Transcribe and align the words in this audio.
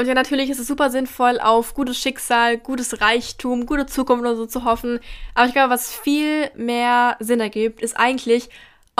Und 0.00 0.06
ja, 0.06 0.14
natürlich 0.14 0.48
ist 0.48 0.58
es 0.58 0.66
super 0.66 0.88
sinnvoll, 0.88 1.38
auf 1.38 1.74
gutes 1.74 1.98
Schicksal, 1.98 2.56
gutes 2.56 3.02
Reichtum, 3.02 3.66
gute 3.66 3.84
Zukunft 3.84 4.22
oder 4.22 4.34
so 4.34 4.46
zu 4.46 4.64
hoffen. 4.64 4.98
Aber 5.34 5.46
ich 5.46 5.52
glaube, 5.52 5.68
was 5.68 5.94
viel 5.94 6.50
mehr 6.56 7.18
Sinn 7.20 7.38
ergibt, 7.38 7.82
ist 7.82 7.98
eigentlich, 7.98 8.48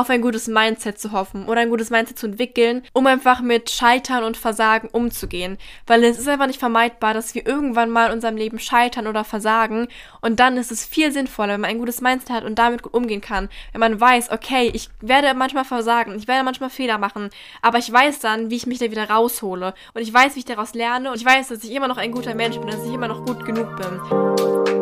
auf 0.00 0.10
ein 0.10 0.22
gutes 0.22 0.48
Mindset 0.48 0.98
zu 0.98 1.12
hoffen 1.12 1.46
oder 1.46 1.60
ein 1.60 1.68
gutes 1.68 1.90
Mindset 1.90 2.18
zu 2.18 2.26
entwickeln, 2.26 2.82
um 2.92 3.06
einfach 3.06 3.42
mit 3.42 3.70
Scheitern 3.70 4.24
und 4.24 4.36
Versagen 4.36 4.88
umzugehen. 4.88 5.58
Weil 5.86 6.02
es 6.04 6.18
ist 6.18 6.28
einfach 6.28 6.46
nicht 6.46 6.58
vermeidbar, 6.58 7.14
dass 7.14 7.34
wir 7.34 7.46
irgendwann 7.46 7.90
mal 7.90 8.06
in 8.06 8.12
unserem 8.14 8.36
Leben 8.36 8.58
scheitern 8.58 9.06
oder 9.06 9.24
versagen. 9.24 9.88
Und 10.20 10.40
dann 10.40 10.56
ist 10.56 10.72
es 10.72 10.86
viel 10.86 11.12
sinnvoller, 11.12 11.54
wenn 11.54 11.60
man 11.60 11.70
ein 11.70 11.78
gutes 11.78 12.00
Mindset 12.00 12.30
hat 12.30 12.44
und 12.44 12.58
damit 12.58 12.82
gut 12.82 12.94
umgehen 12.94 13.20
kann. 13.20 13.48
Wenn 13.72 13.80
man 13.80 14.00
weiß, 14.00 14.30
okay, 14.30 14.70
ich 14.72 14.88
werde 15.00 15.34
manchmal 15.34 15.64
versagen, 15.64 16.16
ich 16.16 16.26
werde 16.26 16.44
manchmal 16.44 16.70
Fehler 16.70 16.98
machen, 16.98 17.30
aber 17.60 17.78
ich 17.78 17.92
weiß 17.92 18.20
dann, 18.20 18.50
wie 18.50 18.56
ich 18.56 18.66
mich 18.66 18.78
da 18.78 18.90
wieder 18.90 19.10
raushole. 19.10 19.74
Und 19.92 20.02
ich 20.02 20.12
weiß, 20.12 20.34
wie 20.34 20.40
ich 20.40 20.44
daraus 20.46 20.74
lerne 20.74 21.10
und 21.10 21.16
ich 21.16 21.26
weiß, 21.26 21.48
dass 21.48 21.62
ich 21.62 21.72
immer 21.72 21.88
noch 21.88 21.98
ein 21.98 22.12
guter 22.12 22.34
Mensch 22.34 22.56
bin, 22.56 22.68
dass 22.68 22.84
ich 22.84 22.92
immer 22.92 23.08
noch 23.08 23.24
gut 23.26 23.44
genug 23.44 23.76
bin. 23.76 24.79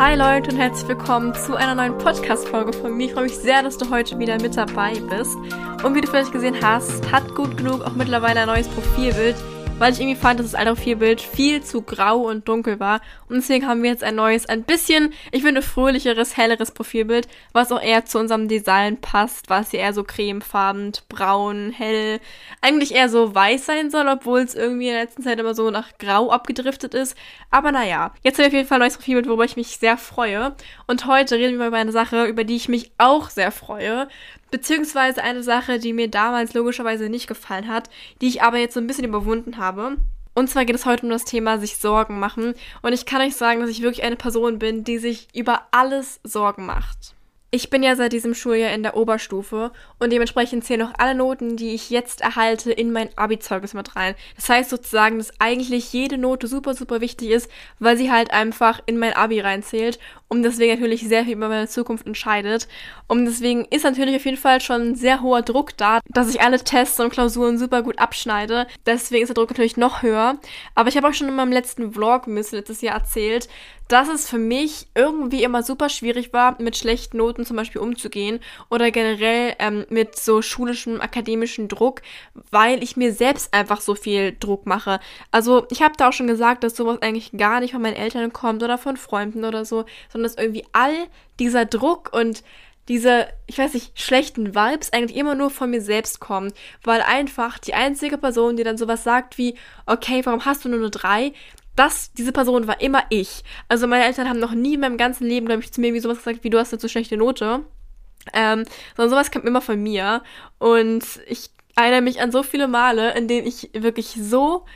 Hi 0.00 0.16
Leute 0.16 0.50
und 0.50 0.56
herzlich 0.56 0.88
willkommen 0.88 1.34
zu 1.34 1.56
einer 1.56 1.74
neuen 1.74 1.98
Podcast-Folge 1.98 2.72
von 2.72 2.96
mir. 2.96 3.08
Ich 3.08 3.12
freue 3.12 3.24
mich 3.24 3.36
sehr, 3.36 3.62
dass 3.62 3.76
du 3.76 3.90
heute 3.90 4.18
wieder 4.18 4.40
mit 4.40 4.56
dabei 4.56 4.94
bist. 4.94 5.36
Und 5.84 5.94
wie 5.94 6.00
du 6.00 6.06
vielleicht 6.06 6.32
gesehen 6.32 6.56
hast, 6.62 7.12
hat 7.12 7.34
gut 7.34 7.58
genug 7.58 7.82
auch 7.82 7.92
mittlerweile 7.92 8.40
ein 8.40 8.46
neues 8.46 8.66
Profilbild 8.68 9.36
weil 9.80 9.94
ich 9.94 10.00
irgendwie 10.00 10.20
fand, 10.20 10.38
dass 10.38 10.50
das 10.50 10.54
alte 10.54 10.74
Profilbild 10.74 11.22
viel 11.22 11.62
zu 11.62 11.80
grau 11.80 12.18
und 12.18 12.46
dunkel 12.46 12.78
war. 12.78 13.00
Und 13.30 13.36
deswegen 13.36 13.66
haben 13.66 13.82
wir 13.82 13.88
jetzt 13.88 14.04
ein 14.04 14.14
neues, 14.14 14.44
ein 14.44 14.62
bisschen, 14.62 15.14
ich 15.32 15.42
finde, 15.42 15.62
fröhlicheres, 15.62 16.36
helleres 16.36 16.70
Profilbild, 16.72 17.26
was 17.54 17.72
auch 17.72 17.80
eher 17.80 18.04
zu 18.04 18.18
unserem 18.18 18.46
Design 18.46 19.00
passt, 19.00 19.48
was 19.48 19.70
hier 19.70 19.80
eher 19.80 19.94
so 19.94 20.04
cremefarben, 20.04 20.92
braun, 21.08 21.72
hell, 21.74 22.20
eigentlich 22.60 22.94
eher 22.94 23.08
so 23.08 23.34
weiß 23.34 23.64
sein 23.64 23.90
soll, 23.90 24.06
obwohl 24.06 24.40
es 24.40 24.54
irgendwie 24.54 24.88
in 24.88 24.92
der 24.92 25.02
letzten 25.04 25.22
Zeit 25.22 25.40
immer 25.40 25.54
so 25.54 25.70
nach 25.70 25.96
grau 25.96 26.30
abgedriftet 26.30 26.92
ist. 26.92 27.16
Aber 27.50 27.72
naja, 27.72 28.12
jetzt 28.22 28.36
haben 28.36 28.42
wir 28.42 28.48
auf 28.48 28.52
jeden 28.52 28.68
Fall 28.68 28.76
ein 28.76 28.82
neues 28.82 28.98
Profilbild, 28.98 29.28
worüber 29.28 29.46
ich 29.46 29.56
mich 29.56 29.78
sehr 29.78 29.96
freue. 29.96 30.54
Und 30.86 31.06
heute 31.06 31.36
reden 31.36 31.58
wir 31.58 31.68
über 31.68 31.78
eine 31.78 31.92
Sache, 31.92 32.26
über 32.26 32.44
die 32.44 32.56
ich 32.56 32.68
mich 32.68 32.92
auch 32.98 33.30
sehr 33.30 33.50
freue. 33.50 34.08
Beziehungsweise 34.50 35.22
eine 35.22 35.42
Sache, 35.42 35.78
die 35.78 35.92
mir 35.92 36.08
damals 36.08 36.54
logischerweise 36.54 37.08
nicht 37.08 37.26
gefallen 37.26 37.68
hat, 37.68 37.90
die 38.20 38.28
ich 38.28 38.42
aber 38.42 38.58
jetzt 38.58 38.74
so 38.74 38.80
ein 38.80 38.86
bisschen 38.86 39.04
überwunden 39.04 39.58
habe. 39.58 39.96
Und 40.34 40.48
zwar 40.48 40.64
geht 40.64 40.76
es 40.76 40.86
heute 40.86 41.04
um 41.04 41.10
das 41.10 41.24
Thema 41.24 41.58
sich 41.58 41.76
Sorgen 41.76 42.18
machen. 42.18 42.54
Und 42.82 42.92
ich 42.92 43.06
kann 43.06 43.20
euch 43.20 43.36
sagen, 43.36 43.60
dass 43.60 43.70
ich 43.70 43.82
wirklich 43.82 44.04
eine 44.04 44.16
Person 44.16 44.58
bin, 44.58 44.84
die 44.84 44.98
sich 44.98 45.28
über 45.34 45.62
alles 45.70 46.20
Sorgen 46.24 46.66
macht. 46.66 47.14
Ich 47.52 47.68
bin 47.68 47.82
ja 47.82 47.96
seit 47.96 48.12
diesem 48.12 48.32
Schuljahr 48.32 48.72
in 48.72 48.84
der 48.84 48.96
Oberstufe 48.96 49.72
und 49.98 50.12
dementsprechend 50.12 50.62
zählen 50.62 50.82
auch 50.82 50.92
alle 50.98 51.16
Noten, 51.16 51.56
die 51.56 51.74
ich 51.74 51.90
jetzt 51.90 52.20
erhalte, 52.20 52.70
in 52.70 52.92
mein 52.92 53.08
Abi-Zeugnis 53.16 53.74
mit 53.74 53.96
rein. 53.96 54.14
Das 54.36 54.48
heißt 54.48 54.70
sozusagen, 54.70 55.18
dass 55.18 55.32
eigentlich 55.40 55.92
jede 55.92 56.16
Note 56.16 56.46
super, 56.46 56.74
super 56.74 57.00
wichtig 57.00 57.30
ist, 57.30 57.50
weil 57.80 57.96
sie 57.96 58.12
halt 58.12 58.30
einfach 58.30 58.80
in 58.86 58.98
mein 58.98 59.14
Abi 59.14 59.40
reinzählt 59.40 59.98
und 60.28 60.44
deswegen 60.44 60.74
natürlich 60.74 61.08
sehr 61.08 61.24
viel 61.24 61.32
über 61.32 61.48
meine 61.48 61.66
Zukunft 61.66 62.06
entscheidet. 62.06 62.68
Und 63.08 63.24
deswegen 63.24 63.64
ist 63.64 63.82
natürlich 63.82 64.14
auf 64.14 64.24
jeden 64.24 64.36
Fall 64.36 64.60
schon 64.60 64.94
sehr 64.94 65.20
hoher 65.20 65.42
Druck 65.42 65.76
da, 65.76 65.98
dass 66.08 66.32
ich 66.32 66.40
alle 66.40 66.62
Tests 66.62 67.00
und 67.00 67.10
Klausuren 67.10 67.58
super 67.58 67.82
gut 67.82 67.98
abschneide. 67.98 68.68
Deswegen 68.86 69.24
ist 69.24 69.28
der 69.28 69.34
Druck 69.34 69.50
natürlich 69.50 69.76
noch 69.76 70.02
höher. 70.02 70.38
Aber 70.76 70.88
ich 70.88 70.96
habe 70.96 71.08
auch 71.08 71.14
schon 71.14 71.26
in 71.26 71.34
meinem 71.34 71.50
letzten 71.50 71.92
Vlog 71.92 72.28
letztes 72.28 72.80
Jahr 72.80 72.94
erzählt, 72.94 73.48
dass 73.90 74.08
es 74.08 74.28
für 74.28 74.38
mich 74.38 74.86
irgendwie 74.94 75.42
immer 75.42 75.64
super 75.64 75.88
schwierig 75.88 76.32
war, 76.32 76.60
mit 76.62 76.76
schlechten 76.76 77.16
Noten 77.16 77.44
zum 77.44 77.56
Beispiel 77.56 77.80
umzugehen 77.80 78.38
oder 78.70 78.92
generell 78.92 79.54
ähm, 79.58 79.84
mit 79.90 80.16
so 80.16 80.42
schulischem, 80.42 81.00
akademischen 81.00 81.66
Druck, 81.66 82.00
weil 82.52 82.84
ich 82.84 82.96
mir 82.96 83.12
selbst 83.12 83.52
einfach 83.52 83.80
so 83.80 83.96
viel 83.96 84.36
Druck 84.38 84.64
mache. 84.64 85.00
Also 85.32 85.66
ich 85.70 85.82
habe 85.82 85.94
da 85.96 86.08
auch 86.08 86.12
schon 86.12 86.28
gesagt, 86.28 86.62
dass 86.62 86.76
sowas 86.76 87.02
eigentlich 87.02 87.32
gar 87.32 87.58
nicht 87.58 87.72
von 87.72 87.82
meinen 87.82 87.96
Eltern 87.96 88.32
kommt 88.32 88.62
oder 88.62 88.78
von 88.78 88.96
Freunden 88.96 89.44
oder 89.44 89.64
so, 89.64 89.84
sondern 90.08 90.30
dass 90.30 90.40
irgendwie 90.40 90.64
all 90.72 90.94
dieser 91.40 91.64
Druck 91.64 92.12
und 92.12 92.44
diese, 92.90 93.28
ich 93.46 93.58
weiß 93.58 93.74
nicht, 93.74 94.00
schlechten 94.00 94.54
Vibes 94.54 94.92
eigentlich 94.92 95.16
immer 95.16 95.36
nur 95.36 95.50
von 95.50 95.70
mir 95.70 95.80
selbst 95.80 96.18
kommen, 96.18 96.52
weil 96.82 97.02
einfach 97.02 97.58
die 97.58 97.74
einzige 97.74 98.18
Person, 98.18 98.56
die 98.56 98.64
dann 98.64 98.78
sowas 98.78 99.04
sagt 99.04 99.38
wie, 99.38 99.54
okay, 99.86 100.22
warum 100.24 100.44
hast 100.44 100.64
du 100.64 100.68
nur 100.68 100.80
eine 100.80 100.90
3, 100.90 101.32
das, 101.80 102.12
diese 102.12 102.32
Person 102.32 102.66
war 102.66 102.82
immer 102.82 103.04
ich. 103.08 103.42
Also 103.68 103.86
meine 103.86 104.04
Eltern 104.04 104.28
haben 104.28 104.38
noch 104.38 104.52
nie 104.52 104.74
in 104.74 104.80
meinem 104.80 104.98
ganzen 104.98 105.26
Leben, 105.26 105.46
glaube 105.46 105.62
ich, 105.62 105.72
zu 105.72 105.80
mir 105.80 105.94
wie 105.94 106.00
sowas 106.00 106.18
gesagt, 106.18 106.44
wie 106.44 106.50
du 106.50 106.58
hast 106.58 106.74
eine 106.74 106.78
zu 106.78 106.90
schlechte 106.90 107.16
Note. 107.16 107.60
Ähm, 108.34 108.64
sondern 108.96 109.10
sowas 109.10 109.30
kam 109.30 109.46
immer 109.46 109.62
von 109.62 109.82
mir. 109.82 110.22
Und 110.58 111.04
ich 111.26 111.48
erinnere 111.76 112.02
mich 112.02 112.20
an 112.20 112.32
so 112.32 112.42
viele 112.42 112.68
Male, 112.68 113.14
in 113.14 113.28
denen 113.28 113.46
ich 113.46 113.70
wirklich 113.72 114.08
so 114.08 114.66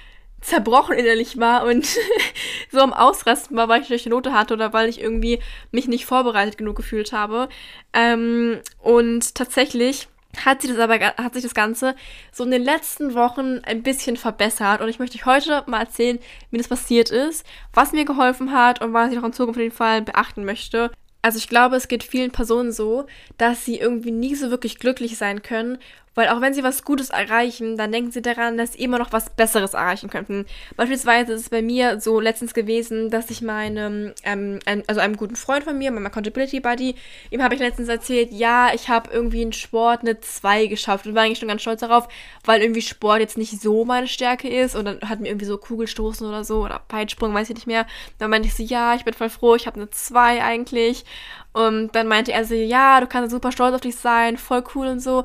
zerbrochen 0.41 0.97
innerlich 0.97 1.39
war 1.39 1.67
und 1.67 1.87
so 2.73 2.81
am 2.81 2.95
Ausrasten 2.95 3.55
war, 3.55 3.69
weil 3.69 3.83
ich 3.83 3.87
schlechte 3.87 4.09
Note 4.09 4.33
hatte 4.33 4.55
oder 4.55 4.73
weil 4.73 4.89
ich 4.89 4.99
irgendwie 4.99 5.41
mich 5.73 5.87
nicht 5.87 6.07
vorbereitet 6.07 6.57
genug 6.57 6.77
gefühlt 6.77 7.13
habe. 7.13 7.51
Ähm, 7.93 8.61
und 8.79 9.35
tatsächlich 9.35 10.09
hat 10.45 10.63
sich 10.63 10.71
das 10.71 10.81
aber 10.81 10.99
hat 10.99 11.35
sich 11.35 11.43
das 11.43 11.55
Ganze 11.55 11.95
so 12.33 12.45
in 12.45 12.51
den 12.51 12.63
letzten 12.63 13.15
Wochen 13.15 13.61
ein 13.65 13.83
bisschen 13.83 14.17
verbessert 14.17 14.81
und 14.81 14.89
ich 14.89 14.99
möchte 14.99 15.17
euch 15.17 15.27
heute 15.27 15.65
mal 15.67 15.81
erzählen, 15.81 16.19
wie 16.51 16.59
das 16.59 16.69
passiert 16.69 17.11
ist, 17.11 17.47
was 17.73 17.93
mir 17.93 18.05
geholfen 18.05 18.53
hat 18.53 18.81
und 18.81 18.93
was 18.93 19.11
ich 19.11 19.17
noch 19.17 19.25
in 19.25 19.33
Zukunft 19.33 19.59
auf 19.59 19.63
jeden 19.63 19.75
Fall 19.75 20.03
beachten 20.03 20.45
möchte. 20.45 20.91
Also 21.23 21.39
ich 21.39 21.49
glaube, 21.49 21.77
es 21.77 21.89
geht 21.89 22.05
vielen 22.05 22.33
Personen 22.33 22.71
so, 22.71 23.07
dass 23.39 23.65
sie 23.65 23.79
irgendwie 23.79 24.11
nie 24.11 24.35
so 24.35 24.51
wirklich 24.51 24.79
glücklich 24.79 25.17
sein 25.17 25.43
können 25.43 25.79
weil 26.15 26.29
auch 26.29 26.41
wenn 26.41 26.55
sie 26.55 26.63
was 26.63 26.85
Gutes 26.85 27.11
erreichen, 27.11 27.77
dann 27.77 27.93
denken 27.93 28.11
sie 28.11 28.23
daran, 28.23 28.57
dass 28.57 28.75
sie 28.75 28.83
immer 28.83 28.99
noch 28.99 29.13
was 29.13 29.31
Besseres 29.31 29.75
erreichen 29.75 30.11
könnten. 30.11 30.47
Beispielsweise 30.77 31.33
ist 31.33 31.43
es 31.43 31.51
bei 31.51 31.63
mir 31.63 32.01
so 32.01 32.21
letztens 32.21 32.55
gewesen, 32.55 33.11
dass 33.11 33.31
ich 33.31 33.43
meinem, 33.43 34.13
ähm, 34.23 34.61
also 34.87 35.01
einem 35.01 35.17
guten 35.17 35.37
Freund 35.37 35.65
von 35.65 35.77
mir, 35.77 35.91
meinem 35.91 36.07
Accountability 36.07 36.61
Buddy, 36.61 36.95
ihm 37.31 37.43
habe 37.43 37.55
ich 37.55 37.61
letztens 37.61 37.89
erzählt, 37.89 38.31
ja, 38.33 38.73
ich 38.75 38.89
habe 38.89 39.11
irgendwie 39.13 39.43
in 39.43 39.53
Sport 39.53 40.01
eine 40.01 40.21
2 40.21 40.67
geschafft 40.67 41.07
und 41.07 41.15
war 41.15 41.23
eigentlich 41.23 41.39
schon 41.39 41.49
ganz 41.49 41.63
stolz 41.63 41.81
darauf, 41.81 42.09
weil 42.45 42.63
irgendwie 42.63 42.83
Sport 42.83 43.21
jetzt 43.21 43.39
nicht 43.39 43.61
so 43.61 43.85
meine 43.85 44.07
Stärke 44.09 44.49
ist 44.49 44.77
und 44.77 44.85
dann 44.85 45.01
hat 45.09 45.21
mir 45.21 45.29
irgendwie 45.29 45.47
so 45.47 45.59
Kugelstoßen 45.59 46.27
oder 46.27 46.45
so 46.45 46.65
oder 46.65 46.81
Peitsprung, 46.89 47.35
weiß 47.35 47.51
ich 47.51 47.57
nicht 47.57 47.67
mehr. 47.67 47.87
Dann 48.19 48.31
meinte 48.31 48.49
ich 48.49 48.55
so, 48.55 48.63
ja, 48.63 48.95
ich 48.95 49.05
bin 49.05 49.15
voll 49.15 49.31
froh, 49.31 49.55
ich 49.55 49.67
habe 49.67 49.77
eine 49.77 49.91
2 49.91 50.43
eigentlich. 50.43 51.05
Und 51.53 51.95
dann 51.95 52.09
meinte 52.09 52.33
er 52.33 52.45
so, 52.45 52.55
ja, 52.55 53.01
du 53.01 53.07
kannst 53.07 53.31
super 53.31 53.53
stolz 53.53 53.75
auf 53.75 53.81
dich 53.81 53.95
sein, 53.95 54.37
voll 54.37 54.65
cool 54.75 54.89
und 54.89 55.01
so. 55.01 55.25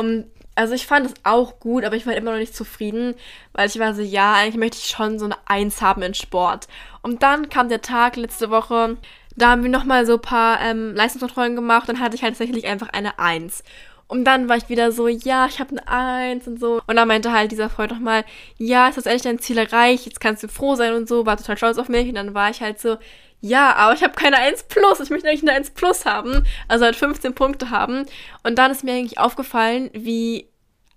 Und 0.00 0.24
also 0.54 0.72
ich 0.72 0.86
fand 0.86 1.06
es 1.06 1.14
auch 1.24 1.60
gut, 1.60 1.84
aber 1.84 1.94
ich 1.94 2.06
war 2.06 2.14
immer 2.14 2.32
noch 2.32 2.38
nicht 2.38 2.56
zufrieden, 2.56 3.14
weil 3.52 3.68
ich 3.68 3.78
war 3.78 3.94
so, 3.94 4.00
ja, 4.00 4.32
eigentlich 4.32 4.56
möchte 4.56 4.78
ich 4.78 4.88
schon 4.88 5.18
so 5.18 5.26
eine 5.26 5.36
Eins 5.44 5.82
haben 5.82 6.00
in 6.00 6.14
Sport. 6.14 6.68
Und 7.02 7.22
dann 7.22 7.50
kam 7.50 7.68
der 7.68 7.82
Tag 7.82 8.16
letzte 8.16 8.50
Woche, 8.50 8.96
da 9.36 9.50
haben 9.50 9.62
wir 9.62 9.70
nochmal 9.70 10.06
so 10.06 10.14
ein 10.14 10.22
paar 10.22 10.58
ähm, 10.62 10.94
Leistungskontrollen 10.94 11.54
gemacht 11.54 11.88
dann 11.88 12.00
hatte 12.00 12.16
ich 12.16 12.22
halt 12.22 12.32
tatsächlich 12.32 12.66
einfach 12.66 12.88
eine 12.88 13.18
Eins. 13.18 13.62
Und 14.10 14.24
dann 14.24 14.48
war 14.48 14.56
ich 14.56 14.68
wieder 14.68 14.90
so, 14.90 15.06
ja, 15.06 15.46
ich 15.46 15.60
habe 15.60 15.70
eine 15.70 15.86
Eins 15.86 16.48
und 16.48 16.58
so. 16.58 16.82
Und 16.88 16.96
dann 16.96 17.06
meinte 17.06 17.30
halt 17.32 17.52
dieser 17.52 17.70
Freund 17.70 17.92
nochmal, 17.92 18.24
ja, 18.58 18.88
ist 18.88 18.98
das 18.98 19.06
endlich 19.06 19.22
dein 19.22 19.38
Ziel 19.38 19.56
erreicht, 19.56 20.04
jetzt 20.04 20.20
kannst 20.20 20.42
du 20.42 20.48
froh 20.48 20.74
sein 20.74 20.94
und 20.94 21.08
so, 21.08 21.26
war 21.26 21.36
total 21.36 21.56
stolz 21.56 21.78
auf 21.78 21.88
mich. 21.88 22.08
Und 22.08 22.16
dann 22.16 22.34
war 22.34 22.50
ich 22.50 22.60
halt 22.60 22.80
so, 22.80 22.98
ja, 23.40 23.74
aber 23.76 23.94
ich 23.94 24.02
habe 24.02 24.14
keine 24.14 24.38
1 24.38 24.64
plus. 24.64 24.98
Ich 24.98 25.10
möchte 25.10 25.28
eigentlich 25.28 25.42
eine 25.42 25.52
1 25.52 25.70
plus 25.70 26.06
haben. 26.06 26.44
Also 26.66 26.86
halt 26.86 26.96
15 26.96 27.34
Punkte 27.34 27.70
haben. 27.70 28.04
Und 28.42 28.58
dann 28.58 28.72
ist 28.72 28.82
mir 28.82 28.94
eigentlich 28.94 29.20
aufgefallen, 29.20 29.90
wie 29.92 30.48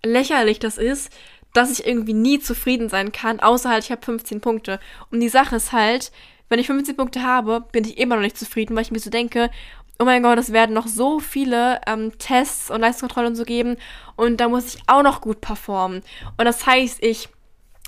lächerlich 0.04 0.58
das 0.58 0.80
ist, 0.80 1.14
dass 1.54 1.72
ich 1.72 1.86
irgendwie 1.86 2.14
nie 2.14 2.40
zufrieden 2.40 2.90
sein 2.90 3.12
kann, 3.12 3.40
außer 3.40 3.70
halt 3.70 3.84
ich 3.84 3.92
habe 3.92 4.04
15 4.04 4.42
Punkte. 4.42 4.80
Und 5.12 5.20
die 5.20 5.30
Sache 5.30 5.56
ist 5.56 5.72
halt, 5.72 6.12
wenn 6.50 6.58
ich 6.58 6.66
15 6.66 6.98
Punkte 6.98 7.22
habe, 7.22 7.62
bin 7.72 7.86
ich 7.86 8.00
immer 8.00 8.16
noch 8.16 8.24
nicht 8.24 8.38
zufrieden, 8.38 8.76
weil 8.76 8.82
ich 8.82 8.92
mir 8.92 9.00
so 9.00 9.12
denke, 9.12 9.52
oh 10.00 10.06
mein 10.06 10.24
Gott, 10.24 10.38
es 10.38 10.52
werden 10.52 10.74
noch 10.74 10.88
so 10.88 11.20
viele 11.20 11.82
ähm, 11.88 12.18
Tests 12.18 12.70
und 12.72 12.82
Leistungskontrollen 12.82 13.32
und 13.32 13.36
so 13.36 13.44
geben 13.44 13.78
und 14.16 14.38
da 14.38 14.50
muss 14.50 14.76
ich 14.76 14.82
auch 14.88 15.04
noch 15.04 15.22
gut 15.22 15.42
performen. 15.42 16.02
Und 16.38 16.46
das 16.46 16.66
heißt, 16.66 17.04
ich 17.04 17.30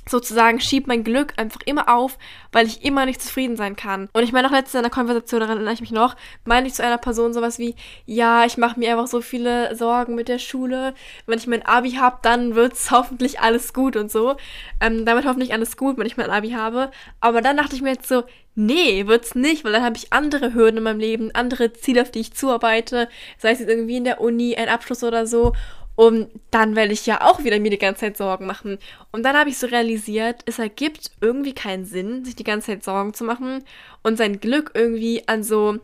sozusagen 0.07 0.59
schiebt 0.59 0.87
mein 0.87 1.03
Glück 1.03 1.33
einfach 1.37 1.61
immer 1.65 1.89
auf, 1.89 2.17
weil 2.51 2.67
ich 2.67 2.83
immer 2.85 3.05
nicht 3.05 3.21
zufrieden 3.21 3.57
sein 3.57 3.75
kann. 3.75 4.09
Und 4.13 4.23
ich 4.23 4.31
meine 4.31 4.47
auch 4.47 4.51
letztens 4.51 4.75
in 4.75 4.79
einer 4.79 4.89
Konversation, 4.89 5.39
daran 5.39 5.57
erinnere 5.57 5.73
ich 5.73 5.81
mich 5.81 5.91
noch, 5.91 6.15
meine 6.45 6.67
ich 6.67 6.73
zu 6.73 6.83
einer 6.83 6.97
Person 6.97 7.33
sowas 7.33 7.59
wie, 7.59 7.75
ja, 8.05 8.45
ich 8.45 8.57
mache 8.57 8.79
mir 8.79 8.91
einfach 8.91 9.07
so 9.07 9.21
viele 9.21 9.75
Sorgen 9.75 10.15
mit 10.15 10.27
der 10.27 10.39
Schule. 10.39 10.93
Wenn 11.25 11.39
ich 11.39 11.47
mein 11.47 11.65
Abi 11.65 11.91
habe, 11.93 12.19
dann 12.21 12.55
wird's 12.55 12.91
hoffentlich 12.91 13.39
alles 13.39 13.73
gut 13.73 13.95
und 13.95 14.11
so. 14.11 14.35
Ähm, 14.79 15.05
damit 15.05 15.25
hoffentlich 15.25 15.53
alles 15.53 15.77
gut, 15.77 15.97
wenn 15.97 16.07
ich 16.07 16.17
mein 16.17 16.29
Abi 16.29 16.51
habe. 16.51 16.91
Aber 17.19 17.41
dann 17.41 17.57
dachte 17.57 17.75
ich 17.75 17.81
mir 17.81 17.93
jetzt 17.93 18.07
so, 18.07 18.23
nee, 18.55 19.07
wird's 19.07 19.35
nicht, 19.35 19.63
weil 19.63 19.73
dann 19.73 19.83
habe 19.83 19.97
ich 19.97 20.13
andere 20.13 20.53
Hürden 20.53 20.77
in 20.77 20.83
meinem 20.83 20.99
Leben, 20.99 21.31
andere 21.33 21.73
Ziele, 21.73 22.01
auf 22.01 22.11
die 22.11 22.21
ich 22.21 22.33
zuarbeite, 22.33 23.09
sei 23.37 23.51
es 23.51 23.59
jetzt 23.59 23.69
irgendwie 23.69 23.97
in 23.97 24.05
der 24.05 24.21
Uni, 24.21 24.55
ein 24.55 24.69
Abschluss 24.69 25.03
oder 25.03 25.27
so. 25.27 25.53
Und 25.95 26.29
dann 26.51 26.75
werde 26.75 26.93
ich 26.93 27.05
ja 27.05 27.21
auch 27.21 27.43
wieder 27.43 27.59
mir 27.59 27.71
die 27.71 27.77
ganze 27.77 28.01
Zeit 28.01 28.17
Sorgen 28.17 28.45
machen. 28.45 28.77
Und 29.11 29.23
dann 29.23 29.37
habe 29.37 29.49
ich 29.49 29.57
so 29.57 29.67
realisiert, 29.67 30.41
es 30.45 30.59
ergibt 30.59 31.11
irgendwie 31.21 31.53
keinen 31.53 31.85
Sinn, 31.85 32.25
sich 32.25 32.35
die 32.35 32.43
ganze 32.43 32.67
Zeit 32.67 32.83
Sorgen 32.83 33.13
zu 33.13 33.23
machen 33.23 33.63
und 34.03 34.17
sein 34.17 34.39
Glück 34.39 34.71
irgendwie 34.73 35.27
an 35.27 35.43
so 35.43 35.79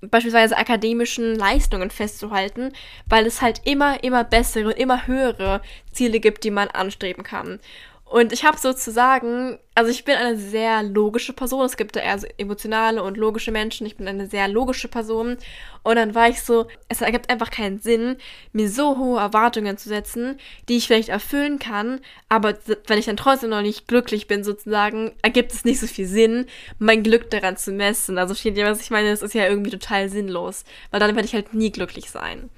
beispielsweise 0.00 0.56
akademischen 0.56 1.34
Leistungen 1.34 1.90
festzuhalten, 1.90 2.72
weil 3.06 3.26
es 3.26 3.40
halt 3.42 3.62
immer, 3.64 4.02
immer 4.04 4.24
bessere 4.24 4.66
und 4.66 4.78
immer 4.78 5.06
höhere 5.06 5.62
Ziele 5.92 6.20
gibt, 6.20 6.44
die 6.44 6.50
man 6.50 6.68
anstreben 6.68 7.24
kann. 7.24 7.60
Und 8.08 8.32
ich 8.32 8.44
habe 8.44 8.56
sozusagen, 8.56 9.58
also 9.74 9.90
ich 9.90 10.04
bin 10.06 10.14
eine 10.14 10.38
sehr 10.38 10.82
logische 10.82 11.34
Person. 11.34 11.66
Es 11.66 11.76
gibt 11.76 11.94
da 11.94 12.00
eher 12.00 12.18
so 12.18 12.26
emotionale 12.38 13.02
und 13.02 13.18
logische 13.18 13.52
Menschen. 13.52 13.86
Ich 13.86 13.98
bin 13.98 14.08
eine 14.08 14.26
sehr 14.26 14.48
logische 14.48 14.88
Person. 14.88 15.36
Und 15.82 15.96
dann 15.96 16.14
war 16.14 16.26
ich 16.26 16.42
so, 16.42 16.66
es 16.88 17.02
ergibt 17.02 17.28
einfach 17.28 17.50
keinen 17.50 17.80
Sinn, 17.80 18.16
mir 18.52 18.70
so 18.70 18.96
hohe 18.96 19.20
Erwartungen 19.20 19.76
zu 19.76 19.90
setzen, 19.90 20.38
die 20.70 20.78
ich 20.78 20.86
vielleicht 20.86 21.10
erfüllen 21.10 21.58
kann. 21.58 22.00
Aber 22.30 22.56
wenn 22.86 22.98
ich 22.98 23.04
dann 23.04 23.18
trotzdem 23.18 23.50
noch 23.50 23.60
nicht 23.60 23.86
glücklich 23.88 24.26
bin, 24.26 24.42
sozusagen, 24.42 25.12
ergibt 25.20 25.52
es 25.52 25.66
nicht 25.66 25.78
so 25.80 25.86
viel 25.86 26.06
Sinn, 26.06 26.46
mein 26.78 27.02
Glück 27.02 27.30
daran 27.30 27.58
zu 27.58 27.72
messen. 27.72 28.16
Also 28.16 28.34
steht 28.34 28.56
ja, 28.56 28.70
was 28.70 28.80
ich 28.80 28.90
meine, 28.90 29.10
das 29.10 29.20
ist 29.20 29.34
ja 29.34 29.46
irgendwie 29.46 29.70
total 29.70 30.08
sinnlos. 30.08 30.64
Weil 30.90 31.00
dann 31.00 31.14
werde 31.14 31.26
ich 31.26 31.34
halt 31.34 31.52
nie 31.52 31.70
glücklich 31.70 32.10
sein. 32.10 32.48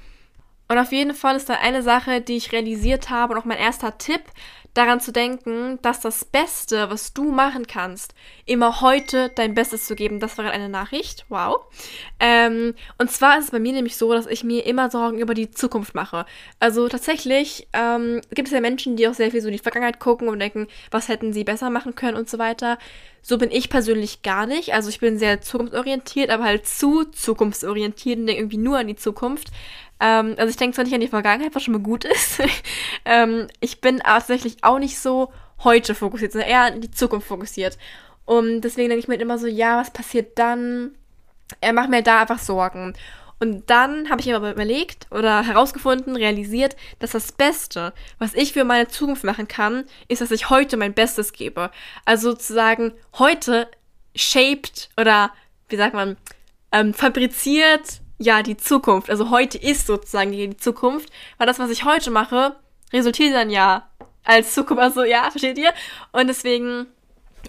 Und 0.70 0.78
auf 0.78 0.92
jeden 0.92 1.14
Fall 1.14 1.34
ist 1.34 1.48
da 1.48 1.54
eine 1.54 1.82
Sache, 1.82 2.20
die 2.20 2.36
ich 2.36 2.52
realisiert 2.52 3.10
habe 3.10 3.32
und 3.32 3.40
auch 3.40 3.44
mein 3.44 3.58
erster 3.58 3.98
Tipp, 3.98 4.22
daran 4.74 5.00
zu 5.00 5.12
denken, 5.12 5.78
dass 5.82 6.00
das 6.00 6.24
Beste, 6.24 6.90
was 6.90 7.12
du 7.12 7.30
machen 7.30 7.66
kannst, 7.66 8.14
immer 8.46 8.80
heute 8.80 9.30
dein 9.34 9.54
Bestes 9.54 9.86
zu 9.86 9.94
geben. 9.94 10.20
Das 10.20 10.38
war 10.38 10.50
eine 10.50 10.68
Nachricht. 10.68 11.26
Wow. 11.28 11.62
Ähm, 12.20 12.74
und 12.98 13.10
zwar 13.10 13.38
ist 13.38 13.46
es 13.46 13.50
bei 13.50 13.58
mir 13.58 13.72
nämlich 13.72 13.96
so, 13.96 14.12
dass 14.12 14.26
ich 14.26 14.44
mir 14.44 14.66
immer 14.66 14.90
Sorgen 14.90 15.18
über 15.18 15.34
die 15.34 15.50
Zukunft 15.50 15.94
mache. 15.94 16.24
Also 16.60 16.88
tatsächlich 16.88 17.68
ähm, 17.72 18.20
gibt 18.34 18.48
es 18.48 18.54
ja 18.54 18.60
Menschen, 18.60 18.96
die 18.96 19.08
auch 19.08 19.14
sehr 19.14 19.30
viel 19.30 19.40
so 19.40 19.48
in 19.48 19.52
die 19.52 19.58
Vergangenheit 19.58 19.98
gucken 19.98 20.28
und 20.28 20.38
denken, 20.38 20.68
was 20.90 21.08
hätten 21.08 21.32
sie 21.32 21.44
besser 21.44 21.70
machen 21.70 21.94
können 21.94 22.16
und 22.16 22.28
so 22.28 22.38
weiter. 22.38 22.78
So 23.22 23.36
bin 23.38 23.50
ich 23.50 23.68
persönlich 23.68 24.22
gar 24.22 24.46
nicht. 24.46 24.72
Also 24.72 24.88
ich 24.88 25.00
bin 25.00 25.18
sehr 25.18 25.40
zukunftsorientiert, 25.40 26.30
aber 26.30 26.44
halt 26.44 26.66
zu 26.66 27.04
zukunftsorientiert 27.04 28.18
und 28.18 28.26
denke 28.26 28.40
irgendwie 28.40 28.56
nur 28.56 28.78
an 28.78 28.86
die 28.86 28.96
Zukunft. 28.96 29.48
Ähm, 30.00 30.34
also 30.38 30.48
ich 30.48 30.56
denke 30.56 30.74
zwar 30.74 30.84
nicht 30.84 30.94
an 30.94 31.00
die 31.00 31.08
Vergangenheit, 31.08 31.54
was 31.54 31.62
schon 31.62 31.74
mal 31.74 31.82
gut 31.82 32.04
ist. 32.04 32.40
ähm, 33.04 33.46
ich 33.60 33.80
bin 33.80 33.98
tatsächlich 33.98 34.58
auch 34.62 34.78
nicht 34.78 34.98
so 34.98 35.32
heute 35.62 35.94
fokussiert, 35.94 36.32
sondern 36.32 36.50
eher 36.50 36.62
an 36.62 36.80
die 36.80 36.90
Zukunft 36.90 37.28
fokussiert. 37.28 37.78
Und 38.24 38.62
deswegen 38.62 38.88
denke 38.88 39.00
ich 39.00 39.08
mir 39.08 39.16
immer 39.16 39.38
so, 39.38 39.46
ja, 39.46 39.78
was 39.78 39.92
passiert 39.92 40.38
dann? 40.38 40.92
Er 41.60 41.72
macht 41.72 41.90
mir 41.90 42.02
da 42.02 42.20
einfach 42.20 42.38
Sorgen. 42.38 42.94
Und 43.40 43.70
dann 43.70 44.10
habe 44.10 44.20
ich 44.20 44.26
mir 44.26 44.36
aber 44.36 44.52
überlegt 44.52 45.06
oder 45.10 45.42
herausgefunden, 45.42 46.14
realisiert, 46.14 46.76
dass 46.98 47.12
das 47.12 47.32
Beste, 47.32 47.94
was 48.18 48.34
ich 48.34 48.52
für 48.52 48.64
meine 48.64 48.88
Zukunft 48.88 49.24
machen 49.24 49.48
kann, 49.48 49.84
ist, 50.08 50.20
dass 50.20 50.30
ich 50.30 50.50
heute 50.50 50.76
mein 50.76 50.92
Bestes 50.92 51.32
gebe. 51.32 51.70
Also 52.04 52.32
sozusagen 52.32 52.92
heute 53.18 53.66
shaped 54.14 54.90
oder 54.98 55.32
wie 55.70 55.76
sagt 55.76 55.94
man, 55.94 56.18
ähm, 56.70 56.92
fabriziert 56.92 57.99
ja 58.20 58.42
die 58.42 58.56
Zukunft. 58.56 59.10
Also 59.10 59.30
heute 59.30 59.58
ist 59.58 59.86
sozusagen 59.86 60.30
die 60.30 60.56
Zukunft, 60.56 61.10
weil 61.38 61.46
das, 61.46 61.58
was 61.58 61.70
ich 61.70 61.84
heute 61.84 62.10
mache, 62.10 62.54
resultiert 62.92 63.34
dann 63.34 63.50
ja 63.50 63.88
als 64.22 64.54
Zukunft. 64.54 64.82
Also 64.82 65.02
ja, 65.02 65.30
versteht 65.30 65.58
ihr? 65.58 65.72
Und 66.12 66.28
deswegen 66.28 66.86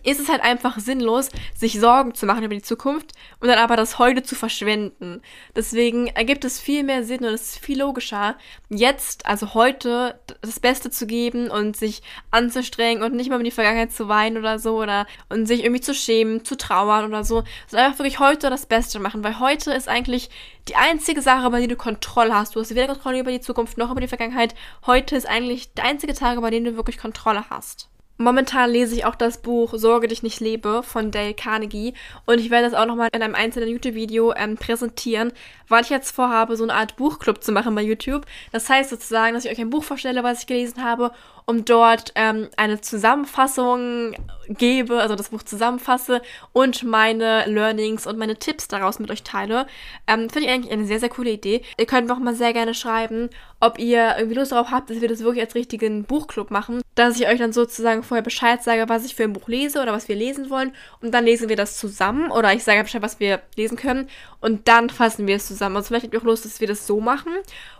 ist 0.03 0.19
es 0.19 0.29
halt 0.29 0.41
einfach 0.41 0.79
sinnlos, 0.79 1.29
sich 1.55 1.79
Sorgen 1.79 2.13
zu 2.15 2.25
machen 2.25 2.43
über 2.43 2.55
die 2.55 2.61
Zukunft 2.61 3.11
und 3.39 3.47
dann 3.47 3.59
aber 3.59 3.75
das 3.75 3.99
heute 3.99 4.23
zu 4.23 4.35
verschwenden. 4.35 5.21
Deswegen 5.55 6.07
ergibt 6.07 6.45
es 6.45 6.59
viel 6.59 6.83
mehr 6.83 7.03
Sinn 7.03 7.25
und 7.25 7.33
es 7.33 7.53
ist 7.53 7.59
viel 7.59 7.79
logischer, 7.79 8.35
jetzt, 8.69 9.25
also 9.25 9.53
heute, 9.53 10.19
das 10.41 10.59
Beste 10.59 10.89
zu 10.89 11.07
geben 11.07 11.49
und 11.49 11.75
sich 11.75 12.01
anzustrengen 12.31 13.03
und 13.03 13.13
nicht 13.13 13.29
mal 13.29 13.37
in 13.37 13.43
die 13.43 13.51
Vergangenheit 13.51 13.91
zu 13.91 14.07
weinen 14.07 14.37
oder 14.37 14.59
so 14.59 14.77
oder 14.81 15.07
und 15.29 15.45
sich 15.45 15.63
irgendwie 15.63 15.81
zu 15.81 15.93
schämen, 15.93 16.45
zu 16.45 16.57
trauern 16.57 17.05
oder 17.05 17.23
so, 17.23 17.43
sondern 17.67 17.87
einfach 17.87 17.99
wirklich 17.99 18.19
heute 18.19 18.49
das 18.49 18.65
Beste 18.65 18.99
machen, 18.99 19.23
weil 19.23 19.39
heute 19.39 19.71
ist 19.71 19.87
eigentlich 19.87 20.29
die 20.67 20.75
einzige 20.75 21.21
Sache, 21.21 21.47
über 21.47 21.59
die 21.59 21.67
du 21.67 21.75
Kontrolle 21.75 22.33
hast. 22.35 22.55
Du 22.55 22.59
hast 22.59 22.73
weder 22.75 22.87
Kontrolle 22.87 23.19
über 23.19 23.31
die 23.31 23.41
Zukunft 23.41 23.77
noch 23.77 23.91
über 23.91 24.01
die 24.01 24.07
Vergangenheit. 24.07 24.55
Heute 24.85 25.15
ist 25.15 25.27
eigentlich 25.27 25.73
der 25.73 25.85
einzige 25.85 26.13
Tag, 26.13 26.37
über 26.37 26.51
den 26.51 26.63
du 26.63 26.75
wirklich 26.75 26.97
Kontrolle 26.97 27.45
hast. 27.49 27.90
Momentan 28.17 28.69
lese 28.69 28.95
ich 28.95 29.05
auch 29.05 29.15
das 29.15 29.41
Buch 29.41 29.73
Sorge 29.75 30.07
dich 30.07 30.21
nicht 30.21 30.39
lebe 30.39 30.83
von 30.83 31.09
Dale 31.09 31.33
Carnegie 31.33 31.95
und 32.25 32.39
ich 32.39 32.51
werde 32.51 32.69
das 32.69 32.79
auch 32.79 32.85
nochmal 32.85 33.09
in 33.13 33.23
einem 33.23 33.33
einzelnen 33.33 33.69
YouTube-Video 33.69 34.33
ähm, 34.35 34.57
präsentieren, 34.57 35.33
weil 35.67 35.83
ich 35.83 35.89
jetzt 35.89 36.11
vorhabe, 36.11 36.55
so 36.55 36.63
eine 36.63 36.75
Art 36.75 36.97
Buchclub 36.97 37.43
zu 37.43 37.51
machen 37.51 37.73
bei 37.73 37.81
YouTube. 37.81 38.25
Das 38.51 38.69
heißt 38.69 38.91
sozusagen, 38.91 39.33
dass 39.33 39.45
ich 39.45 39.51
euch 39.51 39.59
ein 39.59 39.71
Buch 39.71 39.83
vorstelle, 39.83 40.23
was 40.23 40.41
ich 40.41 40.47
gelesen 40.47 40.83
habe 40.83 41.11
und 41.45 41.69
dort 41.69 42.11
ähm, 42.15 42.49
eine 42.57 42.81
Zusammenfassung 42.81 44.15
gebe, 44.47 45.01
also 45.01 45.15
das 45.15 45.29
Buch 45.29 45.43
zusammenfasse 45.43 46.21
und 46.53 46.83
meine 46.83 47.45
Learnings 47.47 48.05
und 48.05 48.17
meine 48.17 48.37
Tipps 48.37 48.67
daraus 48.67 48.99
mit 48.99 49.09
euch 49.11 49.23
teile. 49.23 49.65
Ähm, 50.07 50.29
Finde 50.29 50.47
ich 50.47 50.53
eigentlich 50.53 50.71
eine 50.71 50.85
sehr, 50.85 50.99
sehr 50.99 51.09
coole 51.09 51.31
Idee. 51.31 51.63
Ihr 51.77 51.85
könnt 51.85 52.07
mir 52.07 52.13
auch 52.13 52.19
mal 52.19 52.35
sehr 52.35 52.53
gerne 52.53 52.73
schreiben, 52.73 53.29
ob 53.61 53.77
ihr 53.77 54.15
irgendwie 54.17 54.35
Lust 54.35 54.51
darauf 54.51 54.71
habt, 54.71 54.89
dass 54.89 55.01
wir 55.01 55.07
das 55.07 55.19
wirklich 55.19 55.43
als 55.43 55.55
richtigen 55.55 56.03
Buchclub 56.03 56.49
machen, 56.49 56.81
dass 56.95 57.19
ich 57.19 57.27
euch 57.27 57.37
dann 57.37 57.53
sozusagen 57.53 58.01
vorher 58.01 58.23
Bescheid 58.23 58.61
sage, 58.63 58.89
was 58.89 59.05
ich 59.05 59.15
für 59.15 59.23
ein 59.23 59.33
Buch 59.33 59.47
lese 59.47 59.81
oder 59.81 59.93
was 59.93 60.07
wir 60.07 60.15
lesen 60.15 60.49
wollen. 60.49 60.73
Und 60.99 61.13
dann 61.13 61.25
lesen 61.25 61.47
wir 61.47 61.55
das 61.55 61.77
zusammen 61.77 62.31
oder 62.31 62.53
ich 62.53 62.63
sage 62.63 62.81
Bescheid, 62.81 63.03
was 63.03 63.19
wir 63.19 63.39
lesen 63.55 63.77
können. 63.77 64.09
Und 64.41 64.67
dann 64.67 64.89
fassen 64.89 65.27
wir 65.27 65.35
es 65.35 65.47
zusammen. 65.47 65.75
Also 65.75 65.89
vielleicht 65.89 66.05
habt 66.05 66.13
ihr 66.13 66.19
auch 66.19 66.25
Lust, 66.25 66.43
dass 66.43 66.59
wir 66.59 66.67
das 66.67 66.87
so 66.87 66.99
machen. 66.99 67.33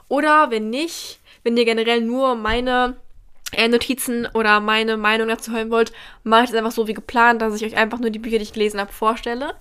Oder 0.07 0.51
wenn 0.51 0.69
nicht, 0.69 1.19
wenn 1.43 1.57
ihr 1.57 1.65
generell 1.65 2.01
nur 2.01 2.35
meine 2.35 2.95
äh, 3.51 3.67
Notizen 3.67 4.27
oder 4.33 4.59
meine 4.59 4.97
Meinung 4.97 5.27
dazu 5.27 5.51
hören 5.51 5.71
wollt, 5.71 5.91
mache 6.23 6.45
ich 6.45 6.49
es 6.51 6.55
einfach 6.55 6.71
so 6.71 6.87
wie 6.87 6.93
geplant, 6.93 7.41
dass 7.41 7.55
ich 7.55 7.65
euch 7.65 7.77
einfach 7.77 7.99
nur 7.99 8.09
die 8.09 8.19
Bücher, 8.19 8.37
die 8.37 8.43
ich 8.43 8.53
gelesen 8.53 8.79
habe, 8.79 8.91
vorstelle. 8.91 9.55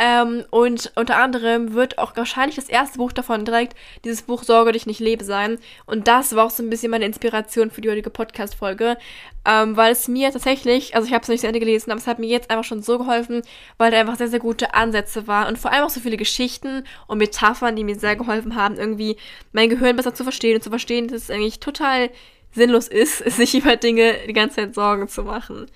Ähm, 0.00 0.44
und 0.50 0.92
unter 0.94 1.16
anderem 1.16 1.74
wird 1.74 1.98
auch 1.98 2.16
wahrscheinlich 2.16 2.54
das 2.54 2.68
erste 2.68 2.98
Buch 2.98 3.12
davon 3.12 3.44
direkt 3.44 3.74
dieses 4.04 4.22
Buch 4.22 4.44
Sorge 4.44 4.70
dich 4.70 4.86
nicht 4.86 5.00
lebe 5.00 5.24
sein. 5.24 5.58
Und 5.86 6.06
das 6.06 6.36
war 6.36 6.46
auch 6.46 6.50
so 6.50 6.62
ein 6.62 6.70
bisschen 6.70 6.92
meine 6.92 7.04
Inspiration 7.04 7.72
für 7.72 7.80
die 7.80 7.90
heutige 7.90 8.10
Podcast-Folge, 8.10 8.96
ähm, 9.44 9.76
weil 9.76 9.90
es 9.90 10.06
mir 10.06 10.30
tatsächlich, 10.30 10.94
also 10.94 11.08
ich 11.08 11.14
habe 11.14 11.22
es 11.22 11.28
nicht 11.28 11.40
zu 11.40 11.48
Ende 11.48 11.58
gelesen, 11.58 11.90
aber 11.90 11.98
es 12.00 12.06
hat 12.06 12.20
mir 12.20 12.28
jetzt 12.28 12.48
einfach 12.48 12.62
schon 12.62 12.80
so 12.82 12.96
geholfen, 12.96 13.42
weil 13.76 13.90
da 13.90 13.98
einfach 13.98 14.16
sehr, 14.16 14.28
sehr 14.28 14.38
gute 14.38 14.72
Ansätze 14.72 15.26
waren 15.26 15.48
und 15.48 15.58
vor 15.58 15.72
allem 15.72 15.84
auch 15.84 15.90
so 15.90 15.98
viele 15.98 16.16
Geschichten 16.16 16.84
und 17.08 17.18
Metaphern, 17.18 17.74
die 17.74 17.82
mir 17.82 17.96
sehr 17.96 18.14
geholfen 18.14 18.54
haben, 18.54 18.76
irgendwie 18.76 19.16
mein 19.50 19.68
Gehirn 19.68 19.96
besser 19.96 20.14
zu 20.14 20.22
verstehen 20.22 20.54
und 20.54 20.62
zu 20.62 20.70
verstehen, 20.70 21.08
dass 21.08 21.22
es 21.22 21.30
eigentlich 21.30 21.58
total 21.58 22.10
sinnlos 22.52 22.88
ist, 22.88 23.18
sich 23.30 23.54
über 23.54 23.76
Dinge 23.76 24.14
die 24.26 24.32
ganze 24.32 24.56
Zeit 24.56 24.74
Sorgen 24.74 25.08
zu 25.08 25.22
machen. 25.22 25.66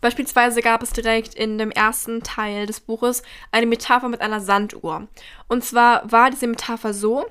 Beispielsweise 0.00 0.60
gab 0.60 0.82
es 0.82 0.92
direkt 0.92 1.34
in 1.34 1.58
dem 1.58 1.72
ersten 1.72 2.22
Teil 2.22 2.66
des 2.66 2.80
Buches 2.80 3.22
eine 3.50 3.66
Metapher 3.66 4.08
mit 4.08 4.20
einer 4.20 4.40
Sanduhr. 4.40 5.08
Und 5.48 5.64
zwar 5.64 6.10
war 6.10 6.30
diese 6.30 6.46
Metapher 6.46 6.94
so, 6.94 7.26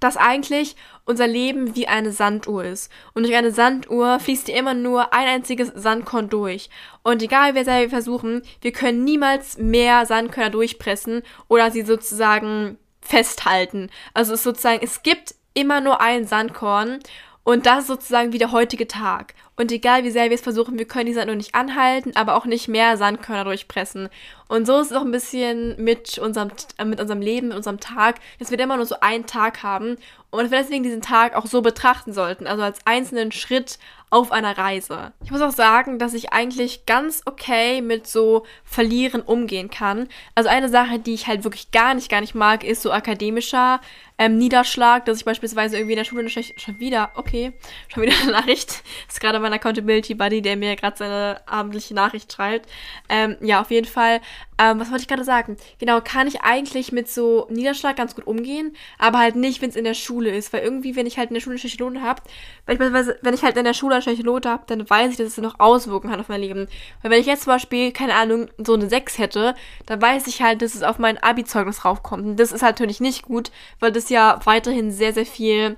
dass 0.00 0.16
eigentlich 0.16 0.76
unser 1.04 1.26
Leben 1.26 1.74
wie 1.76 1.86
eine 1.86 2.12
Sanduhr 2.12 2.64
ist. 2.64 2.90
Und 3.14 3.22
durch 3.22 3.34
eine 3.34 3.52
Sanduhr 3.52 4.18
fließt 4.18 4.48
immer 4.48 4.74
nur 4.74 5.12
ein 5.14 5.26
einziges 5.26 5.72
Sandkorn 5.74 6.28
durch. 6.28 6.68
Und 7.02 7.22
egal 7.22 7.54
wie 7.54 7.64
sehr 7.64 7.82
wir 7.82 7.90
versuchen, 7.90 8.42
wir 8.60 8.72
können 8.72 9.04
niemals 9.04 9.58
mehr 9.58 10.04
Sandkörner 10.04 10.50
durchpressen 10.50 11.22
oder 11.48 11.70
sie 11.70 11.82
sozusagen 11.82 12.78
festhalten. 13.00 13.90
Also 14.12 14.32
es 14.32 14.40
ist 14.40 14.44
sozusagen, 14.44 14.82
es 14.82 15.02
gibt 15.02 15.34
immer 15.54 15.80
nur 15.80 16.00
ein 16.00 16.26
Sandkorn 16.26 16.98
und 17.46 17.64
das 17.64 17.82
ist 17.82 17.86
sozusagen 17.86 18.32
wie 18.32 18.38
der 18.38 18.50
heutige 18.50 18.88
Tag. 18.88 19.34
Und 19.56 19.72
egal 19.72 20.04
wie 20.04 20.10
sehr 20.10 20.28
wir 20.28 20.34
es 20.34 20.42
versuchen, 20.42 20.78
wir 20.78 20.84
können 20.86 21.06
die 21.06 21.14
Sand 21.14 21.34
nicht 21.34 21.54
anhalten, 21.54 22.12
aber 22.14 22.36
auch 22.36 22.44
nicht 22.44 22.68
mehr 22.68 22.96
Sandkörner 22.96 23.44
durchpressen. 23.44 24.10
Und 24.48 24.66
so 24.66 24.78
ist 24.78 24.90
es 24.90 24.96
auch 24.96 25.02
ein 25.02 25.10
bisschen 25.10 25.82
mit 25.82 26.18
unserem, 26.18 26.50
äh, 26.76 26.84
mit 26.84 27.00
unserem 27.00 27.20
Leben, 27.20 27.48
mit 27.48 27.56
unserem 27.56 27.80
Tag, 27.80 28.16
dass 28.38 28.50
wir 28.50 28.58
immer 28.60 28.76
nur 28.76 28.86
so 28.86 29.00
einen 29.00 29.26
Tag 29.26 29.62
haben 29.62 29.96
und 30.30 30.50
wir 30.50 30.58
deswegen 30.58 30.82
diesen 30.82 31.00
Tag 31.00 31.34
auch 31.34 31.46
so 31.46 31.62
betrachten 31.62 32.12
sollten, 32.12 32.46
also 32.46 32.62
als 32.62 32.78
einzelnen 32.84 33.32
Schritt 33.32 33.78
auf 34.10 34.30
einer 34.30 34.56
Reise. 34.56 35.12
Ich 35.24 35.32
muss 35.32 35.40
auch 35.40 35.50
sagen, 35.50 35.98
dass 35.98 36.14
ich 36.14 36.32
eigentlich 36.32 36.86
ganz 36.86 37.22
okay 37.24 37.82
mit 37.82 38.06
so 38.06 38.46
Verlieren 38.64 39.20
umgehen 39.20 39.68
kann. 39.68 40.08
Also 40.36 40.48
eine 40.48 40.68
Sache, 40.68 41.00
die 41.00 41.14
ich 41.14 41.26
halt 41.26 41.42
wirklich 41.42 41.72
gar 41.72 41.94
nicht, 41.94 42.08
gar 42.08 42.20
nicht 42.20 42.34
mag, 42.34 42.62
ist 42.62 42.82
so 42.82 42.92
akademischer 42.92 43.80
ähm, 44.18 44.38
Niederschlag, 44.38 45.04
dass 45.06 45.18
ich 45.18 45.24
beispielsweise 45.24 45.76
irgendwie 45.76 45.94
in 45.94 45.98
der 45.98 46.04
Schule 46.04 46.28
schon 46.28 46.78
wieder, 46.78 47.10
okay, 47.16 47.52
schon 47.88 48.04
wieder 48.04 48.14
eine 48.22 48.32
Nachricht, 48.32 48.82
ist 49.08 49.20
gerade 49.20 49.40
mein 49.46 49.58
Accountability 49.58 50.14
Buddy, 50.14 50.42
der 50.42 50.56
mir 50.56 50.76
gerade 50.76 50.96
seine 50.96 51.40
abendliche 51.46 51.94
Nachricht 51.94 52.32
schreibt. 52.32 52.68
Ähm, 53.08 53.36
ja, 53.40 53.60
auf 53.60 53.70
jeden 53.70 53.86
Fall 53.86 54.20
ähm, 54.58 54.80
was 54.80 54.90
wollte 54.90 55.02
ich 55.02 55.08
gerade 55.08 55.24
sagen? 55.24 55.56
Genau, 55.78 56.00
kann 56.00 56.26
ich 56.26 56.40
eigentlich 56.40 56.90
mit 56.90 57.10
so 57.10 57.46
Niederschlag 57.50 57.94
ganz 57.94 58.14
gut 58.14 58.26
umgehen, 58.26 58.74
aber 58.98 59.18
halt 59.18 59.36
nicht, 59.36 59.60
wenn 59.60 59.68
es 59.68 59.76
in 59.76 59.84
der 59.84 59.94
Schule 59.94 60.30
ist, 60.30 60.52
weil 60.52 60.62
irgendwie, 60.62 60.96
wenn 60.96 61.06
ich 61.06 61.18
halt 61.18 61.28
in 61.28 61.34
der 61.34 61.40
Schule 61.42 61.54
eine 61.54 61.58
schlechte 61.58 61.82
Note 61.82 62.00
habe, 62.00 62.22
beispielsweise, 62.64 63.18
wenn 63.20 63.34
ich 63.34 63.42
halt 63.42 63.56
in 63.58 63.64
der 63.64 63.74
Schule 63.74 63.96
eine 63.96 64.02
schlechte 64.02 64.24
Note 64.24 64.48
habe, 64.48 64.64
dann 64.66 64.88
weiß 64.88 65.10
ich, 65.10 65.18
dass 65.18 65.26
es 65.26 65.36
noch 65.38 65.60
Auswirkungen 65.60 66.12
hat 66.12 66.20
auf 66.20 66.28
mein 66.28 66.40
Leben. 66.40 66.68
Weil 67.02 67.10
wenn 67.10 67.20
ich 67.20 67.26
jetzt 67.26 67.42
zum 67.42 67.52
Beispiel, 67.52 67.92
keine 67.92 68.14
Ahnung, 68.14 68.48
so 68.56 68.74
eine 68.74 68.88
6 68.88 69.18
hätte, 69.18 69.54
dann 69.84 70.00
weiß 70.00 70.26
ich 70.26 70.40
halt, 70.40 70.62
dass 70.62 70.74
es 70.74 70.82
auf 70.82 70.98
mein 70.98 71.18
Abi-Zeugnis 71.18 71.84
raufkommt. 71.84 72.24
Und 72.24 72.36
das 72.36 72.52
ist 72.52 72.62
halt 72.62 72.76
natürlich 72.76 73.00
nicht 73.00 73.24
gut, 73.24 73.50
weil 73.78 73.92
das 73.92 74.08
ja 74.08 74.40
weiterhin 74.44 74.90
sehr, 74.90 75.12
sehr 75.12 75.26
viel, 75.26 75.76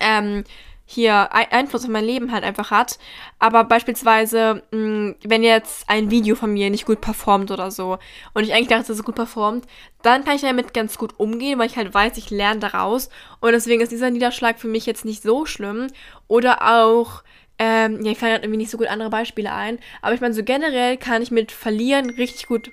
ähm, 0.00 0.44
hier 0.92 1.32
Einfluss 1.32 1.84
auf 1.84 1.90
mein 1.90 2.04
Leben 2.04 2.32
halt 2.32 2.44
einfach 2.44 2.70
hat. 2.70 2.98
Aber 3.38 3.64
beispielsweise, 3.64 4.62
mh, 4.70 4.78
mm, 4.78 5.14
wenn 5.24 5.42
jetzt 5.42 5.88
ein 5.88 6.10
Video 6.10 6.36
von 6.36 6.52
mir 6.52 6.70
nicht 6.70 6.86
gut 6.86 7.00
performt 7.00 7.50
oder 7.50 7.70
so 7.70 7.98
und 8.34 8.44
ich 8.44 8.52
eigentlich 8.52 8.68
dachte, 8.68 8.88
dass 8.88 8.98
es 8.98 9.04
gut 9.04 9.14
performt, 9.14 9.66
dann 10.02 10.24
kann 10.24 10.36
ich 10.36 10.42
damit 10.42 10.74
ganz 10.74 10.98
gut 10.98 11.18
umgehen, 11.18 11.58
weil 11.58 11.66
ich 11.66 11.76
halt 11.76 11.94
weiß, 11.94 12.16
ich 12.18 12.30
lerne 12.30 12.60
daraus. 12.60 13.08
Und 13.40 13.52
deswegen 13.52 13.80
ist 13.80 13.92
dieser 13.92 14.10
Niederschlag 14.10 14.58
für 14.58 14.68
mich 14.68 14.84
jetzt 14.86 15.04
nicht 15.04 15.22
so 15.22 15.46
schlimm. 15.46 15.86
Oder 16.28 16.76
auch, 16.76 17.22
ähm, 17.58 18.04
ja, 18.04 18.12
ich 18.12 18.18
fallen 18.18 18.32
halt 18.32 18.42
irgendwie 18.42 18.58
nicht 18.58 18.70
so 18.70 18.78
gut 18.78 18.88
andere 18.88 19.10
Beispiele 19.10 19.52
ein. 19.52 19.78
Aber 20.02 20.14
ich 20.14 20.20
meine, 20.20 20.34
so 20.34 20.42
generell 20.42 20.96
kann 20.98 21.22
ich 21.22 21.30
mit 21.30 21.52
Verlieren 21.52 22.10
richtig 22.10 22.46
gut, 22.46 22.70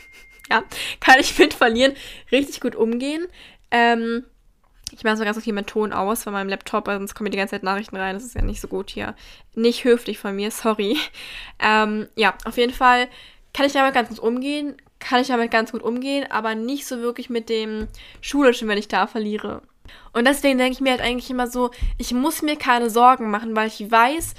ja, 0.50 0.62
kann 1.00 1.20
ich 1.20 1.38
mit 1.38 1.54
Verlieren 1.54 1.94
richtig 2.30 2.60
gut 2.60 2.76
umgehen. 2.76 3.26
Ähm, 3.70 4.24
ich 4.92 5.04
mache 5.04 5.16
so 5.16 5.24
ganz 5.24 5.36
okay 5.36 5.52
meinen 5.52 5.66
Ton 5.66 5.92
aus 5.92 6.24
von 6.24 6.32
meinem 6.32 6.48
Laptop, 6.48 6.86
weil 6.86 6.98
sonst 6.98 7.14
kommen 7.14 7.26
mir 7.26 7.30
die 7.30 7.38
ganze 7.38 7.52
Zeit 7.52 7.62
Nachrichten 7.62 7.96
rein. 7.96 8.14
Das 8.14 8.24
ist 8.24 8.34
ja 8.34 8.42
nicht 8.42 8.60
so 8.60 8.68
gut 8.68 8.90
hier. 8.90 9.14
Nicht 9.54 9.84
höflich 9.84 10.18
von 10.18 10.36
mir, 10.36 10.50
sorry. 10.50 10.96
Ähm, 11.64 12.08
ja, 12.16 12.34
auf 12.44 12.56
jeden 12.56 12.72
Fall 12.72 13.06
kann 13.54 13.66
ich 13.66 13.72
damit 13.72 13.94
ganz 13.94 14.08
gut 14.08 14.18
umgehen. 14.18 14.76
Kann 14.98 15.20
ich 15.20 15.28
damit 15.28 15.52
ganz 15.52 15.70
gut 15.70 15.82
umgehen, 15.82 16.26
aber 16.28 16.56
nicht 16.56 16.86
so 16.86 17.00
wirklich 17.00 17.30
mit 17.30 17.48
dem 17.48 17.86
Schulischen, 18.20 18.66
wenn 18.66 18.78
ich 18.78 18.88
da 18.88 19.06
verliere. 19.06 19.62
Und 20.12 20.26
deswegen 20.26 20.58
denke 20.58 20.72
ich 20.72 20.80
mir 20.80 20.90
halt 20.90 21.00
eigentlich 21.00 21.30
immer 21.30 21.46
so, 21.46 21.70
ich 21.98 22.12
muss 22.12 22.42
mir 22.42 22.56
keine 22.56 22.90
Sorgen 22.90 23.30
machen, 23.30 23.54
weil 23.54 23.68
ich 23.68 23.90
weiß, 23.90 24.34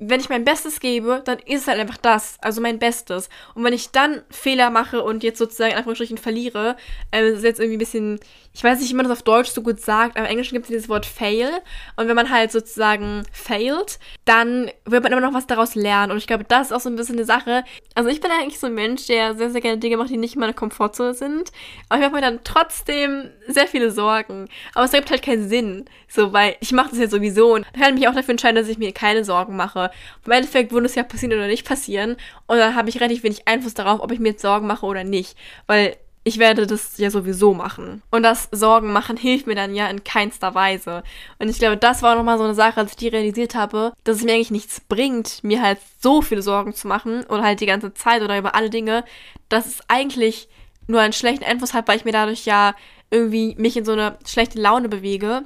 wenn 0.00 0.20
ich 0.20 0.28
mein 0.28 0.44
Bestes 0.44 0.78
gebe, 0.78 1.22
dann 1.24 1.38
ist 1.40 1.62
es 1.62 1.66
halt 1.66 1.80
einfach 1.80 1.96
das, 1.96 2.36
also 2.40 2.60
mein 2.60 2.78
Bestes. 2.78 3.28
Und 3.54 3.64
wenn 3.64 3.72
ich 3.72 3.90
dann 3.90 4.22
Fehler 4.30 4.70
mache 4.70 5.02
und 5.02 5.24
jetzt 5.24 5.38
sozusagen 5.38 5.72
in 5.72 5.76
Anführungsstrichen 5.76 6.18
verliere, 6.18 6.76
äh, 7.10 7.28
ist 7.28 7.42
jetzt 7.42 7.58
irgendwie 7.58 7.76
ein 7.76 7.80
bisschen, 7.80 8.20
ich 8.54 8.62
weiß 8.62 8.78
nicht, 8.78 8.90
wie 8.90 8.94
man 8.94 9.08
das 9.08 9.18
auf 9.18 9.24
Deutsch 9.24 9.50
so 9.50 9.62
gut 9.62 9.80
sagt, 9.80 10.16
aber 10.16 10.26
im 10.26 10.30
Englischen 10.30 10.54
gibt 10.54 10.66
es 10.66 10.70
dieses 10.70 10.88
Wort 10.88 11.04
fail. 11.04 11.50
Und 11.96 12.06
wenn 12.06 12.14
man 12.14 12.30
halt 12.30 12.52
sozusagen 12.52 13.24
failt, 13.32 13.98
dann 14.24 14.70
wird 14.84 15.02
man 15.02 15.10
immer 15.10 15.20
noch 15.20 15.34
was 15.34 15.48
daraus 15.48 15.74
lernen. 15.74 16.12
Und 16.12 16.18
ich 16.18 16.28
glaube, 16.28 16.44
das 16.44 16.68
ist 16.68 16.72
auch 16.72 16.80
so 16.80 16.88
ein 16.88 16.96
bisschen 16.96 17.16
eine 17.16 17.24
Sache. 17.24 17.64
Also 17.94 18.08
ich 18.08 18.20
bin 18.20 18.30
eigentlich 18.30 18.60
so 18.60 18.68
ein 18.68 18.74
Mensch, 18.74 19.06
der 19.06 19.34
sehr, 19.34 19.50
sehr 19.50 19.60
gerne 19.60 19.78
Dinge 19.78 19.96
macht, 19.96 20.10
die 20.10 20.16
nicht 20.16 20.34
in 20.34 20.40
meiner 20.40 20.52
Komfortzone 20.52 21.14
sind. 21.14 21.50
Aber 21.88 21.98
ich 21.98 22.06
mache 22.06 22.14
mir 22.14 22.20
dann 22.20 22.40
trotzdem 22.44 23.30
sehr 23.48 23.66
viele 23.66 23.90
Sorgen. 23.90 24.48
Aber 24.74 24.84
es 24.84 24.94
ergibt 24.94 25.10
halt 25.10 25.22
keinen 25.22 25.48
Sinn. 25.48 25.86
So, 26.06 26.32
weil 26.32 26.56
ich 26.60 26.70
mache 26.70 26.90
das 26.90 27.00
ja 27.00 27.08
sowieso. 27.08 27.54
Und 27.54 27.66
dann 27.72 27.82
kann 27.82 27.94
ich 27.94 28.00
mich 28.00 28.08
auch 28.08 28.14
dafür 28.14 28.30
entscheiden, 28.30 28.56
dass 28.56 28.68
ich 28.68 28.78
mir 28.78 28.92
keine 28.92 29.24
Sorgen 29.24 29.56
mache. 29.56 29.87
Im 30.24 30.32
Endeffekt 30.32 30.72
würde 30.72 30.86
es 30.86 30.94
ja 30.94 31.02
passieren 31.02 31.32
oder 31.34 31.46
nicht 31.46 31.66
passieren. 31.66 32.16
Und 32.46 32.58
dann 32.58 32.74
habe 32.74 32.88
ich 32.88 33.00
relativ 33.00 33.22
wenig 33.22 33.46
Einfluss 33.48 33.74
darauf, 33.74 34.00
ob 34.00 34.12
ich 34.12 34.18
mir 34.18 34.30
jetzt 34.30 34.42
Sorgen 34.42 34.66
mache 34.66 34.86
oder 34.86 35.04
nicht. 35.04 35.36
Weil 35.66 35.96
ich 36.28 36.38
werde 36.38 36.66
das 36.66 36.98
ja 36.98 37.10
sowieso 37.10 37.54
machen. 37.54 38.02
Und 38.10 38.22
das 38.22 38.48
Sorgen 38.52 38.92
machen 38.92 39.16
hilft 39.16 39.46
mir 39.46 39.54
dann 39.54 39.74
ja 39.74 39.88
in 39.88 40.04
keinster 40.04 40.54
Weise. 40.54 41.02
Und 41.38 41.48
ich 41.48 41.58
glaube, 41.58 41.78
das 41.78 42.02
war 42.02 42.16
nochmal 42.16 42.36
so 42.38 42.44
eine 42.44 42.54
Sache, 42.54 42.80
als 42.80 42.90
ich 42.90 42.96
die 42.96 43.08
realisiert 43.08 43.54
habe, 43.54 43.94
dass 44.04 44.18
es 44.18 44.24
mir 44.24 44.34
eigentlich 44.34 44.50
nichts 44.50 44.80
bringt, 44.80 45.42
mir 45.42 45.62
halt 45.62 45.78
so 46.00 46.20
viele 46.20 46.42
Sorgen 46.42 46.74
zu 46.74 46.86
machen 46.86 47.24
oder 47.24 47.42
halt 47.42 47.60
die 47.60 47.66
ganze 47.66 47.94
Zeit 47.94 48.22
oder 48.22 48.36
über 48.36 48.54
alle 48.54 48.68
Dinge, 48.68 49.04
dass 49.48 49.66
es 49.66 49.80
eigentlich 49.88 50.48
nur 50.86 51.00
einen 51.00 51.12
schlechten 51.14 51.44
Einfluss 51.44 51.72
hat, 51.72 51.88
weil 51.88 51.96
ich 51.96 52.04
mir 52.04 52.12
dadurch 52.12 52.44
ja 52.44 52.74
irgendwie 53.10 53.54
mich 53.56 53.76
in 53.76 53.84
so 53.84 53.92
eine 53.92 54.18
schlechte 54.26 54.60
Laune 54.60 54.88
bewege 54.88 55.44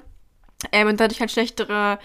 ähm, 0.73 0.89
und 0.89 1.01
dadurch 1.01 1.21
halt 1.21 1.31
schlechtere 1.31 1.99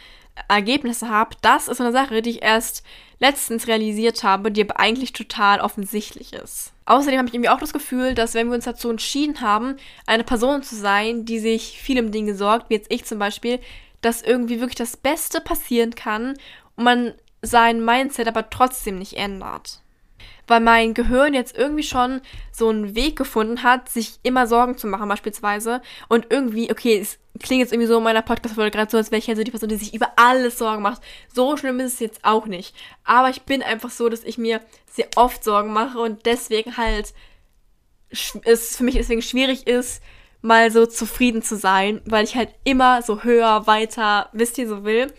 Ergebnisse 0.47 1.09
habe, 1.09 1.35
das 1.41 1.67
ist 1.67 1.81
eine 1.81 1.91
Sache, 1.91 2.21
die 2.21 2.31
ich 2.31 2.43
erst 2.43 2.83
letztens 3.19 3.67
realisiert 3.67 4.23
habe, 4.23 4.51
die 4.51 4.61
aber 4.61 4.79
eigentlich 4.79 5.13
total 5.13 5.59
offensichtlich 5.59 6.33
ist. 6.33 6.73
Außerdem 6.85 7.17
habe 7.17 7.27
ich 7.27 7.33
irgendwie 7.33 7.49
auch 7.49 7.59
das 7.59 7.73
Gefühl, 7.73 8.13
dass 8.13 8.33
wenn 8.33 8.47
wir 8.47 8.55
uns 8.55 8.65
dazu 8.65 8.89
entschieden 8.89 9.41
haben, 9.41 9.77
eine 10.05 10.23
Person 10.23 10.63
zu 10.63 10.75
sein, 10.75 11.25
die 11.25 11.39
sich 11.39 11.79
viel 11.81 11.99
um 11.99 12.11
Dinge 12.11 12.35
sorgt, 12.35 12.69
wie 12.69 12.75
jetzt 12.75 12.91
ich 12.91 13.05
zum 13.05 13.19
Beispiel, 13.19 13.59
dass 14.01 14.21
irgendwie 14.21 14.59
wirklich 14.59 14.75
das 14.75 14.95
Beste 14.95 15.41
passieren 15.41 15.95
kann 15.95 16.37
und 16.75 16.83
man 16.83 17.13
sein 17.41 17.83
Mindset 17.83 18.27
aber 18.27 18.49
trotzdem 18.49 18.99
nicht 18.99 19.13
ändert 19.13 19.81
weil 20.47 20.59
mein 20.59 20.93
Gehirn 20.93 21.33
jetzt 21.33 21.57
irgendwie 21.57 21.83
schon 21.83 22.21
so 22.51 22.69
einen 22.69 22.95
Weg 22.95 23.15
gefunden 23.15 23.63
hat, 23.63 23.89
sich 23.89 24.19
immer 24.23 24.47
Sorgen 24.47 24.77
zu 24.77 24.87
machen 24.87 25.09
beispielsweise. 25.09 25.81
Und 26.07 26.27
irgendwie, 26.29 26.71
okay, 26.71 26.97
es 26.99 27.19
klingt 27.39 27.61
jetzt 27.61 27.73
irgendwie 27.73 27.87
so 27.87 27.97
in 27.97 28.03
meiner 28.03 28.21
Podcast-Folge 28.21 28.71
gerade 28.71 28.89
so, 28.89 28.97
als 28.97 29.11
wäre 29.11 29.19
ich 29.19 29.27
halt 29.27 29.37
so 29.37 29.43
die 29.43 29.51
Person, 29.51 29.69
die 29.69 29.75
sich 29.75 29.93
über 29.93 30.11
alles 30.15 30.57
Sorgen 30.57 30.81
macht. 30.81 31.01
So 31.33 31.57
schlimm 31.57 31.79
ist 31.79 31.95
es 31.95 31.99
jetzt 31.99 32.23
auch 32.23 32.45
nicht. 32.45 32.75
Aber 33.03 33.29
ich 33.29 33.43
bin 33.43 33.61
einfach 33.61 33.89
so, 33.89 34.09
dass 34.09 34.23
ich 34.23 34.37
mir 34.37 34.61
sehr 34.89 35.07
oft 35.15 35.43
Sorgen 35.43 35.73
mache 35.73 35.99
und 35.99 36.25
deswegen 36.25 36.77
halt 36.77 37.13
es 38.45 38.77
für 38.77 38.83
mich 38.83 38.95
deswegen 38.95 39.21
schwierig 39.21 39.67
ist, 39.67 40.01
mal 40.41 40.71
so 40.71 40.85
zufrieden 40.85 41.41
zu 41.41 41.57
sein, 41.57 42.01
weil 42.05 42.23
ich 42.23 42.35
halt 42.35 42.49
immer 42.63 43.01
so 43.01 43.23
höher, 43.23 43.67
weiter, 43.67 44.29
wisst 44.33 44.57
ihr, 44.57 44.67
so 44.67 44.83
will. 44.83 45.11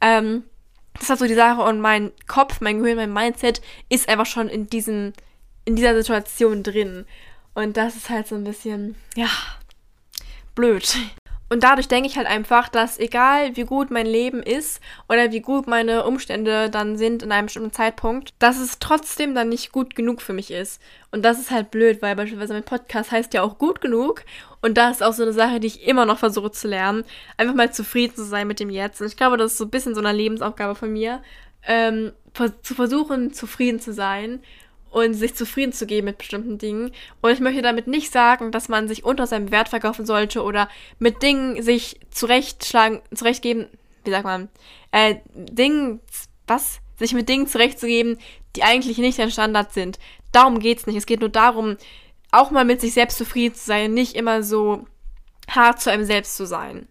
Ähm, 0.00 0.44
das 1.00 1.06
ist 1.06 1.10
halt 1.10 1.20
so 1.20 1.26
die 1.26 1.34
Sache 1.34 1.62
und 1.62 1.80
mein 1.80 2.12
Kopf, 2.26 2.60
mein 2.60 2.78
Gehirn, 2.82 2.96
mein 2.96 3.12
Mindset 3.12 3.62
ist 3.88 4.08
einfach 4.08 4.26
schon 4.26 4.48
in 4.48 4.66
diesem, 4.66 5.14
in 5.64 5.74
dieser 5.74 5.94
Situation 5.96 6.62
drin. 6.62 7.06
Und 7.54 7.78
das 7.78 7.96
ist 7.96 8.10
halt 8.10 8.28
so 8.28 8.34
ein 8.34 8.44
bisschen, 8.44 8.96
ja, 9.16 9.30
blöd. 10.54 10.94
Und 11.52 11.64
dadurch 11.64 11.88
denke 11.88 12.08
ich 12.08 12.16
halt 12.16 12.28
einfach, 12.28 12.68
dass 12.68 13.00
egal 13.00 13.56
wie 13.56 13.64
gut 13.64 13.90
mein 13.90 14.06
Leben 14.06 14.40
ist 14.40 14.80
oder 15.08 15.32
wie 15.32 15.40
gut 15.40 15.66
meine 15.66 16.04
Umstände 16.04 16.70
dann 16.70 16.96
sind 16.96 17.24
in 17.24 17.32
einem 17.32 17.46
bestimmten 17.46 17.72
Zeitpunkt, 17.72 18.34
dass 18.38 18.60
es 18.60 18.78
trotzdem 18.78 19.34
dann 19.34 19.48
nicht 19.48 19.72
gut 19.72 19.96
genug 19.96 20.22
für 20.22 20.32
mich 20.32 20.52
ist. 20.52 20.80
Und 21.10 21.24
das 21.24 21.40
ist 21.40 21.50
halt 21.50 21.72
blöd, 21.72 22.02
weil 22.02 22.14
beispielsweise 22.14 22.52
mein 22.52 22.62
Podcast 22.62 23.10
heißt 23.10 23.34
ja 23.34 23.42
auch 23.42 23.58
gut 23.58 23.80
genug. 23.80 24.22
Und 24.62 24.78
das 24.78 24.98
ist 24.98 25.02
auch 25.02 25.12
so 25.12 25.24
eine 25.24 25.32
Sache, 25.32 25.58
die 25.58 25.66
ich 25.66 25.88
immer 25.88 26.06
noch 26.06 26.18
versuche 26.18 26.52
zu 26.52 26.68
lernen. 26.68 27.02
Einfach 27.36 27.54
mal 27.56 27.72
zufrieden 27.72 28.14
zu 28.14 28.24
sein 28.24 28.46
mit 28.46 28.60
dem 28.60 28.70
Jetzt. 28.70 29.00
Und 29.00 29.08
ich 29.08 29.16
glaube, 29.16 29.36
das 29.36 29.52
ist 29.52 29.58
so 29.58 29.64
ein 29.64 29.70
bisschen 29.70 29.96
so 29.96 30.00
eine 30.00 30.12
Lebensaufgabe 30.12 30.76
von 30.76 30.92
mir, 30.92 31.20
ähm, 31.66 32.12
zu 32.62 32.76
versuchen, 32.76 33.32
zufrieden 33.32 33.80
zu 33.80 33.92
sein 33.92 34.40
und 34.90 35.14
sich 35.14 35.34
zufrieden 35.34 35.72
zu 35.72 35.86
geben 35.86 36.06
mit 36.06 36.18
bestimmten 36.18 36.58
Dingen. 36.58 36.92
Und 37.20 37.30
ich 37.30 37.40
möchte 37.40 37.62
damit 37.62 37.86
nicht 37.86 38.12
sagen, 38.12 38.52
dass 38.52 38.68
man 38.68 38.88
sich 38.88 39.04
unter 39.04 39.26
seinem 39.26 39.50
Wert 39.50 39.68
verkaufen 39.68 40.04
sollte 40.04 40.42
oder 40.42 40.68
mit 40.98 41.22
Dingen 41.22 41.62
sich 41.62 42.00
zurechtschlagen, 42.10 43.00
zurechtgeben, 43.14 43.68
wie 44.04 44.10
sagt 44.10 44.24
man, 44.24 44.48
äh, 44.92 45.16
Dingen, 45.34 46.00
was? 46.46 46.80
Sich 46.98 47.14
mit 47.14 47.28
Dingen 47.28 47.46
zurechtzugeben, 47.46 48.18
die 48.56 48.62
eigentlich 48.62 48.98
nicht 48.98 49.18
dein 49.18 49.30
Standard 49.30 49.72
sind. 49.72 49.98
Darum 50.32 50.58
geht's 50.58 50.86
nicht. 50.86 50.96
Es 50.96 51.06
geht 51.06 51.20
nur 51.20 51.30
darum, 51.30 51.76
auch 52.30 52.50
mal 52.50 52.64
mit 52.64 52.80
sich 52.80 52.92
selbst 52.92 53.16
zufrieden 53.16 53.54
zu 53.54 53.64
sein, 53.64 53.94
nicht 53.94 54.14
immer 54.14 54.42
so 54.42 54.86
hart 55.48 55.80
zu 55.80 55.90
einem 55.90 56.04
selbst 56.04 56.36
zu 56.36 56.46
sein. 56.46 56.86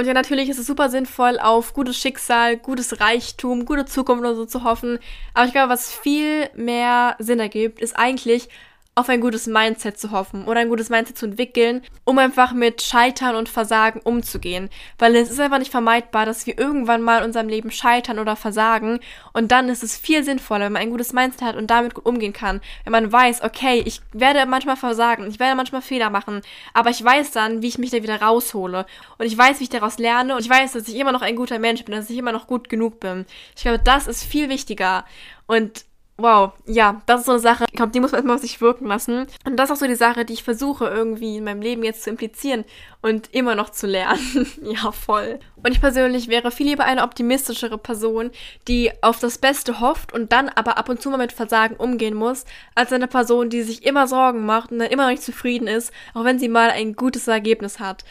Und 0.00 0.06
ja, 0.06 0.14
natürlich 0.14 0.48
ist 0.48 0.58
es 0.58 0.66
super 0.66 0.88
sinnvoll, 0.88 1.38
auf 1.38 1.74
gutes 1.74 1.98
Schicksal, 1.98 2.56
gutes 2.56 3.00
Reichtum, 3.00 3.66
gute 3.66 3.84
Zukunft 3.84 4.20
oder 4.22 4.34
so 4.34 4.46
zu 4.46 4.64
hoffen. 4.64 4.98
Aber 5.34 5.44
ich 5.44 5.52
glaube, 5.52 5.68
was 5.68 5.92
viel 5.92 6.48
mehr 6.54 7.16
Sinn 7.18 7.38
ergibt, 7.38 7.78
ist 7.80 7.98
eigentlich 7.98 8.48
auf 8.96 9.08
ein 9.08 9.20
gutes 9.20 9.46
Mindset 9.46 9.98
zu 9.98 10.10
hoffen 10.10 10.46
oder 10.46 10.60
ein 10.60 10.68
gutes 10.68 10.90
Mindset 10.90 11.16
zu 11.16 11.26
entwickeln, 11.26 11.82
um 12.04 12.18
einfach 12.18 12.52
mit 12.52 12.82
Scheitern 12.82 13.36
und 13.36 13.48
Versagen 13.48 14.00
umzugehen. 14.02 14.68
Weil 14.98 15.14
es 15.16 15.30
ist 15.30 15.40
einfach 15.40 15.58
nicht 15.58 15.70
vermeidbar, 15.70 16.26
dass 16.26 16.46
wir 16.46 16.58
irgendwann 16.58 17.00
mal 17.00 17.18
in 17.18 17.24
unserem 17.26 17.48
Leben 17.48 17.70
scheitern 17.70 18.18
oder 18.18 18.34
versagen. 18.34 18.98
Und 19.32 19.52
dann 19.52 19.68
ist 19.68 19.84
es 19.84 19.96
viel 19.96 20.24
sinnvoller, 20.24 20.66
wenn 20.66 20.72
man 20.72 20.82
ein 20.82 20.90
gutes 20.90 21.12
Mindset 21.12 21.42
hat 21.42 21.56
und 21.56 21.68
damit 21.70 21.94
gut 21.94 22.04
umgehen 22.04 22.32
kann. 22.32 22.60
Wenn 22.84 22.92
man 22.92 23.12
weiß, 23.12 23.42
okay, 23.42 23.82
ich 23.86 24.00
werde 24.12 24.44
manchmal 24.44 24.76
versagen, 24.76 25.26
ich 25.28 25.38
werde 25.38 25.56
manchmal 25.56 25.82
Fehler 25.82 26.10
machen, 26.10 26.42
aber 26.74 26.90
ich 26.90 27.02
weiß 27.02 27.30
dann, 27.30 27.62
wie 27.62 27.68
ich 27.68 27.78
mich 27.78 27.90
da 27.90 28.02
wieder 28.02 28.20
raushole. 28.20 28.86
Und 29.18 29.26
ich 29.26 29.38
weiß, 29.38 29.60
wie 29.60 29.64
ich 29.64 29.70
daraus 29.70 29.98
lerne 29.98 30.34
und 30.34 30.40
ich 30.40 30.50
weiß, 30.50 30.72
dass 30.72 30.88
ich 30.88 30.96
immer 30.96 31.12
noch 31.12 31.22
ein 31.22 31.36
guter 31.36 31.58
Mensch 31.60 31.84
bin, 31.84 31.94
dass 31.94 32.10
ich 32.10 32.18
immer 32.18 32.32
noch 32.32 32.48
gut 32.48 32.68
genug 32.68 32.98
bin. 32.98 33.24
Ich 33.56 33.62
glaube, 33.62 33.80
das 33.82 34.08
ist 34.08 34.24
viel 34.24 34.48
wichtiger. 34.48 35.04
Und 35.46 35.84
Wow, 36.22 36.52
ja, 36.66 37.00
das 37.06 37.20
ist 37.20 37.26
so 37.26 37.32
eine 37.32 37.40
Sache, 37.40 37.64
ich 37.70 37.76
glaube, 37.76 37.92
die 37.92 38.00
muss 38.00 38.12
man 38.12 38.18
erstmal 38.18 38.36
auf 38.36 38.42
sich 38.42 38.60
wirken 38.60 38.86
lassen. 38.86 39.26
Und 39.46 39.56
das 39.56 39.70
ist 39.70 39.76
auch 39.76 39.80
so 39.80 39.86
die 39.86 39.94
Sache, 39.94 40.26
die 40.26 40.34
ich 40.34 40.44
versuche 40.44 40.84
irgendwie 40.84 41.38
in 41.38 41.44
meinem 41.44 41.62
Leben 41.62 41.82
jetzt 41.82 42.02
zu 42.02 42.10
implizieren 42.10 42.66
und 43.00 43.32
immer 43.32 43.54
noch 43.54 43.70
zu 43.70 43.86
lernen. 43.86 44.46
ja, 44.62 44.92
voll. 44.92 45.38
Und 45.56 45.72
ich 45.72 45.80
persönlich 45.80 46.28
wäre 46.28 46.50
viel 46.50 46.66
lieber 46.66 46.84
eine 46.84 47.04
optimistischere 47.04 47.78
Person, 47.78 48.32
die 48.68 48.92
auf 49.00 49.18
das 49.18 49.38
Beste 49.38 49.80
hofft 49.80 50.12
und 50.12 50.30
dann 50.30 50.50
aber 50.50 50.76
ab 50.76 50.90
und 50.90 51.00
zu 51.00 51.08
mal 51.08 51.16
mit 51.16 51.32
Versagen 51.32 51.76
umgehen 51.76 52.14
muss, 52.14 52.44
als 52.74 52.92
eine 52.92 53.08
Person, 53.08 53.48
die 53.48 53.62
sich 53.62 53.86
immer 53.86 54.06
Sorgen 54.06 54.44
macht 54.44 54.72
und 54.72 54.80
dann 54.80 54.90
immer 54.90 55.04
noch 55.04 55.12
nicht 55.12 55.22
zufrieden 55.22 55.68
ist, 55.68 55.90
auch 56.12 56.24
wenn 56.24 56.38
sie 56.38 56.48
mal 56.48 56.68
ein 56.68 56.96
gutes 56.96 57.28
Ergebnis 57.28 57.80
hat. 57.80 58.04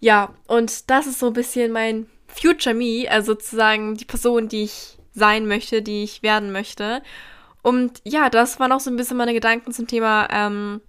Ja, 0.00 0.34
und 0.46 0.90
das 0.90 1.06
ist 1.06 1.18
so 1.18 1.28
ein 1.28 1.32
bisschen 1.32 1.72
mein 1.72 2.10
Future 2.26 2.74
Me, 2.74 3.06
also 3.08 3.32
sozusagen 3.32 3.94
die 3.96 4.04
Person, 4.04 4.48
die 4.48 4.64
ich 4.64 4.98
sein 5.14 5.46
möchte, 5.46 5.80
die 5.80 6.04
ich 6.04 6.22
werden 6.22 6.52
möchte. 6.52 7.00
Und 7.64 8.02
ja, 8.04 8.28
das 8.28 8.60
waren 8.60 8.72
auch 8.72 8.80
so 8.80 8.90
ein 8.90 8.96
bisschen 8.96 9.16
meine 9.16 9.32
Gedanken 9.32 9.72
zum 9.72 9.86
Thema 9.86 10.28
ähm, 10.30 10.82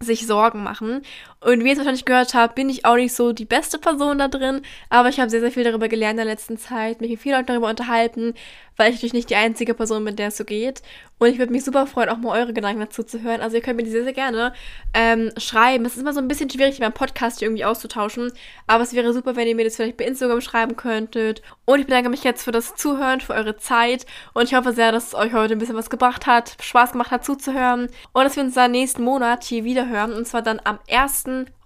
sich 0.00 0.26
Sorgen 0.26 0.62
machen. 0.62 1.02
Und 1.44 1.62
wie 1.62 1.68
ihr 1.68 1.72
es 1.72 1.78
wahrscheinlich 1.78 2.06
gehört 2.06 2.32
habt, 2.32 2.54
bin 2.54 2.70
ich 2.70 2.86
auch 2.86 2.96
nicht 2.96 3.14
so 3.14 3.32
die 3.34 3.44
beste 3.44 3.78
Person 3.78 4.18
da 4.18 4.28
drin, 4.28 4.62
aber 4.88 5.10
ich 5.10 5.20
habe 5.20 5.28
sehr, 5.28 5.40
sehr 5.40 5.52
viel 5.52 5.64
darüber 5.64 5.88
gelernt 5.88 6.12
in 6.12 6.24
der 6.24 6.34
letzten 6.34 6.56
Zeit, 6.56 7.02
mich 7.02 7.10
mit 7.10 7.20
vielen 7.20 7.36
Leuten 7.36 7.48
darüber 7.48 7.68
unterhalten, 7.68 8.32
weil 8.76 8.88
ich 8.88 8.96
natürlich 8.96 9.12
nicht 9.12 9.30
die 9.30 9.36
einzige 9.36 9.74
Person 9.74 10.04
bin, 10.04 10.16
der 10.16 10.28
es 10.28 10.36
so 10.36 10.44
geht. 10.44 10.82
Und 11.18 11.28
ich 11.28 11.38
würde 11.38 11.52
mich 11.52 11.64
super 11.64 11.86
freuen, 11.86 12.08
auch 12.08 12.16
mal 12.16 12.38
eure 12.38 12.52
Gedanken 12.52 12.80
dazu 12.80 13.02
zu 13.02 13.22
hören. 13.22 13.40
Also 13.40 13.56
ihr 13.56 13.62
könnt 13.62 13.76
mir 13.76 13.84
die 13.84 13.90
sehr, 13.90 14.02
sehr 14.02 14.12
gerne 14.12 14.52
ähm, 14.94 15.30
schreiben. 15.36 15.84
Es 15.84 15.94
ist 15.94 16.00
immer 16.00 16.12
so 16.12 16.20
ein 16.20 16.26
bisschen 16.26 16.50
schwierig, 16.50 16.80
beim 16.80 16.92
Podcast 16.92 17.38
hier 17.38 17.46
irgendwie 17.46 17.64
auszutauschen. 17.64 18.32
Aber 18.66 18.82
es 18.82 18.92
wäre 18.94 19.12
super, 19.12 19.36
wenn 19.36 19.46
ihr 19.46 19.54
mir 19.54 19.64
das 19.64 19.76
vielleicht 19.76 19.96
bei 19.96 20.04
Instagram 20.04 20.40
schreiben 20.40 20.76
könntet. 20.76 21.40
Und 21.66 21.78
ich 21.78 21.86
bedanke 21.86 22.10
mich 22.10 22.24
jetzt 22.24 22.42
für 22.42 22.50
das 22.50 22.74
Zuhören, 22.74 23.20
für 23.20 23.34
eure 23.34 23.56
Zeit. 23.56 24.06
Und 24.32 24.44
ich 24.44 24.54
hoffe 24.54 24.72
sehr, 24.72 24.90
dass 24.90 25.08
es 25.08 25.14
euch 25.14 25.32
heute 25.32 25.54
ein 25.54 25.58
bisschen 25.60 25.76
was 25.76 25.88
gebracht 25.88 26.26
hat, 26.26 26.56
Spaß 26.60 26.92
gemacht 26.92 27.12
hat 27.12 27.24
zuzuhören. 27.24 27.88
Und 28.12 28.24
dass 28.24 28.34
wir 28.34 28.42
uns 28.42 28.54
dann 28.54 28.72
nächsten 28.72 29.04
Monat 29.04 29.44
hier 29.44 29.62
wieder 29.64 29.88
hören. 29.88 30.12
Und 30.12 30.26
zwar 30.26 30.42
dann 30.42 30.60
am 30.64 30.80
1. 30.90 31.24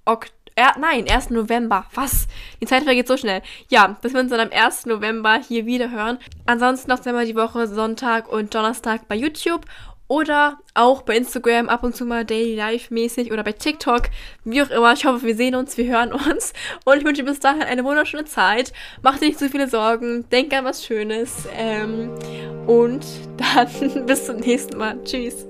Oktober 0.09 0.38
er, 0.59 0.75
nein, 0.77 1.09
1. 1.09 1.31
November. 1.31 1.85
Was? 1.95 2.27
Die 2.61 2.67
Zeit 2.67 2.83
vergeht 2.83 3.07
so 3.07 3.17
schnell. 3.17 3.43
Ja, 3.71 3.97
dass 4.03 4.12
wir 4.12 4.19
uns 4.19 4.33
dann 4.33 4.41
am 4.41 4.50
1. 4.50 4.87
November 4.87 5.38
hier 5.47 5.67
wieder 5.67 5.93
hören. 5.93 6.19
Ansonsten 6.47 6.91
noch 6.91 7.07
einmal 7.07 7.27
die 7.27 7.37
Woche 7.37 7.69
Sonntag 7.69 8.29
und 8.29 8.53
Donnerstag 8.53 9.07
bei 9.07 9.15
YouTube 9.15 9.65
oder 10.09 10.59
auch 10.75 11.03
bei 11.03 11.17
Instagram 11.17 11.69
ab 11.69 11.85
und 11.85 11.95
zu 11.95 12.05
mal 12.05 12.25
Daily 12.25 12.57
Life 12.57 12.93
mäßig 12.93 13.31
oder 13.31 13.45
bei 13.45 13.53
TikTok, 13.53 14.09
wie 14.43 14.61
auch 14.61 14.71
immer. 14.71 14.93
Ich 14.95 15.05
hoffe, 15.05 15.25
wir 15.25 15.37
sehen 15.37 15.55
uns, 15.55 15.77
wir 15.77 15.87
hören 15.87 16.12
uns 16.12 16.53
und 16.85 16.97
ich 16.99 17.05
wünsche 17.05 17.23
bis 17.23 17.38
dahin 17.38 17.62
eine 17.62 17.85
wunderschöne 17.85 18.25
Zeit. 18.25 18.73
Macht 19.03 19.21
dir 19.21 19.27
nicht 19.27 19.38
zu 19.38 19.49
viele 19.49 19.69
Sorgen, 19.69 20.29
denk 20.31 20.53
an 20.55 20.65
was 20.65 20.85
Schönes 20.85 21.47
ähm, 21.57 22.11
und 22.67 23.07
dann 23.37 24.07
bis 24.07 24.27
zum 24.27 24.38
nächsten 24.38 24.77
Mal. 24.77 24.99
Tschüss. 25.05 25.48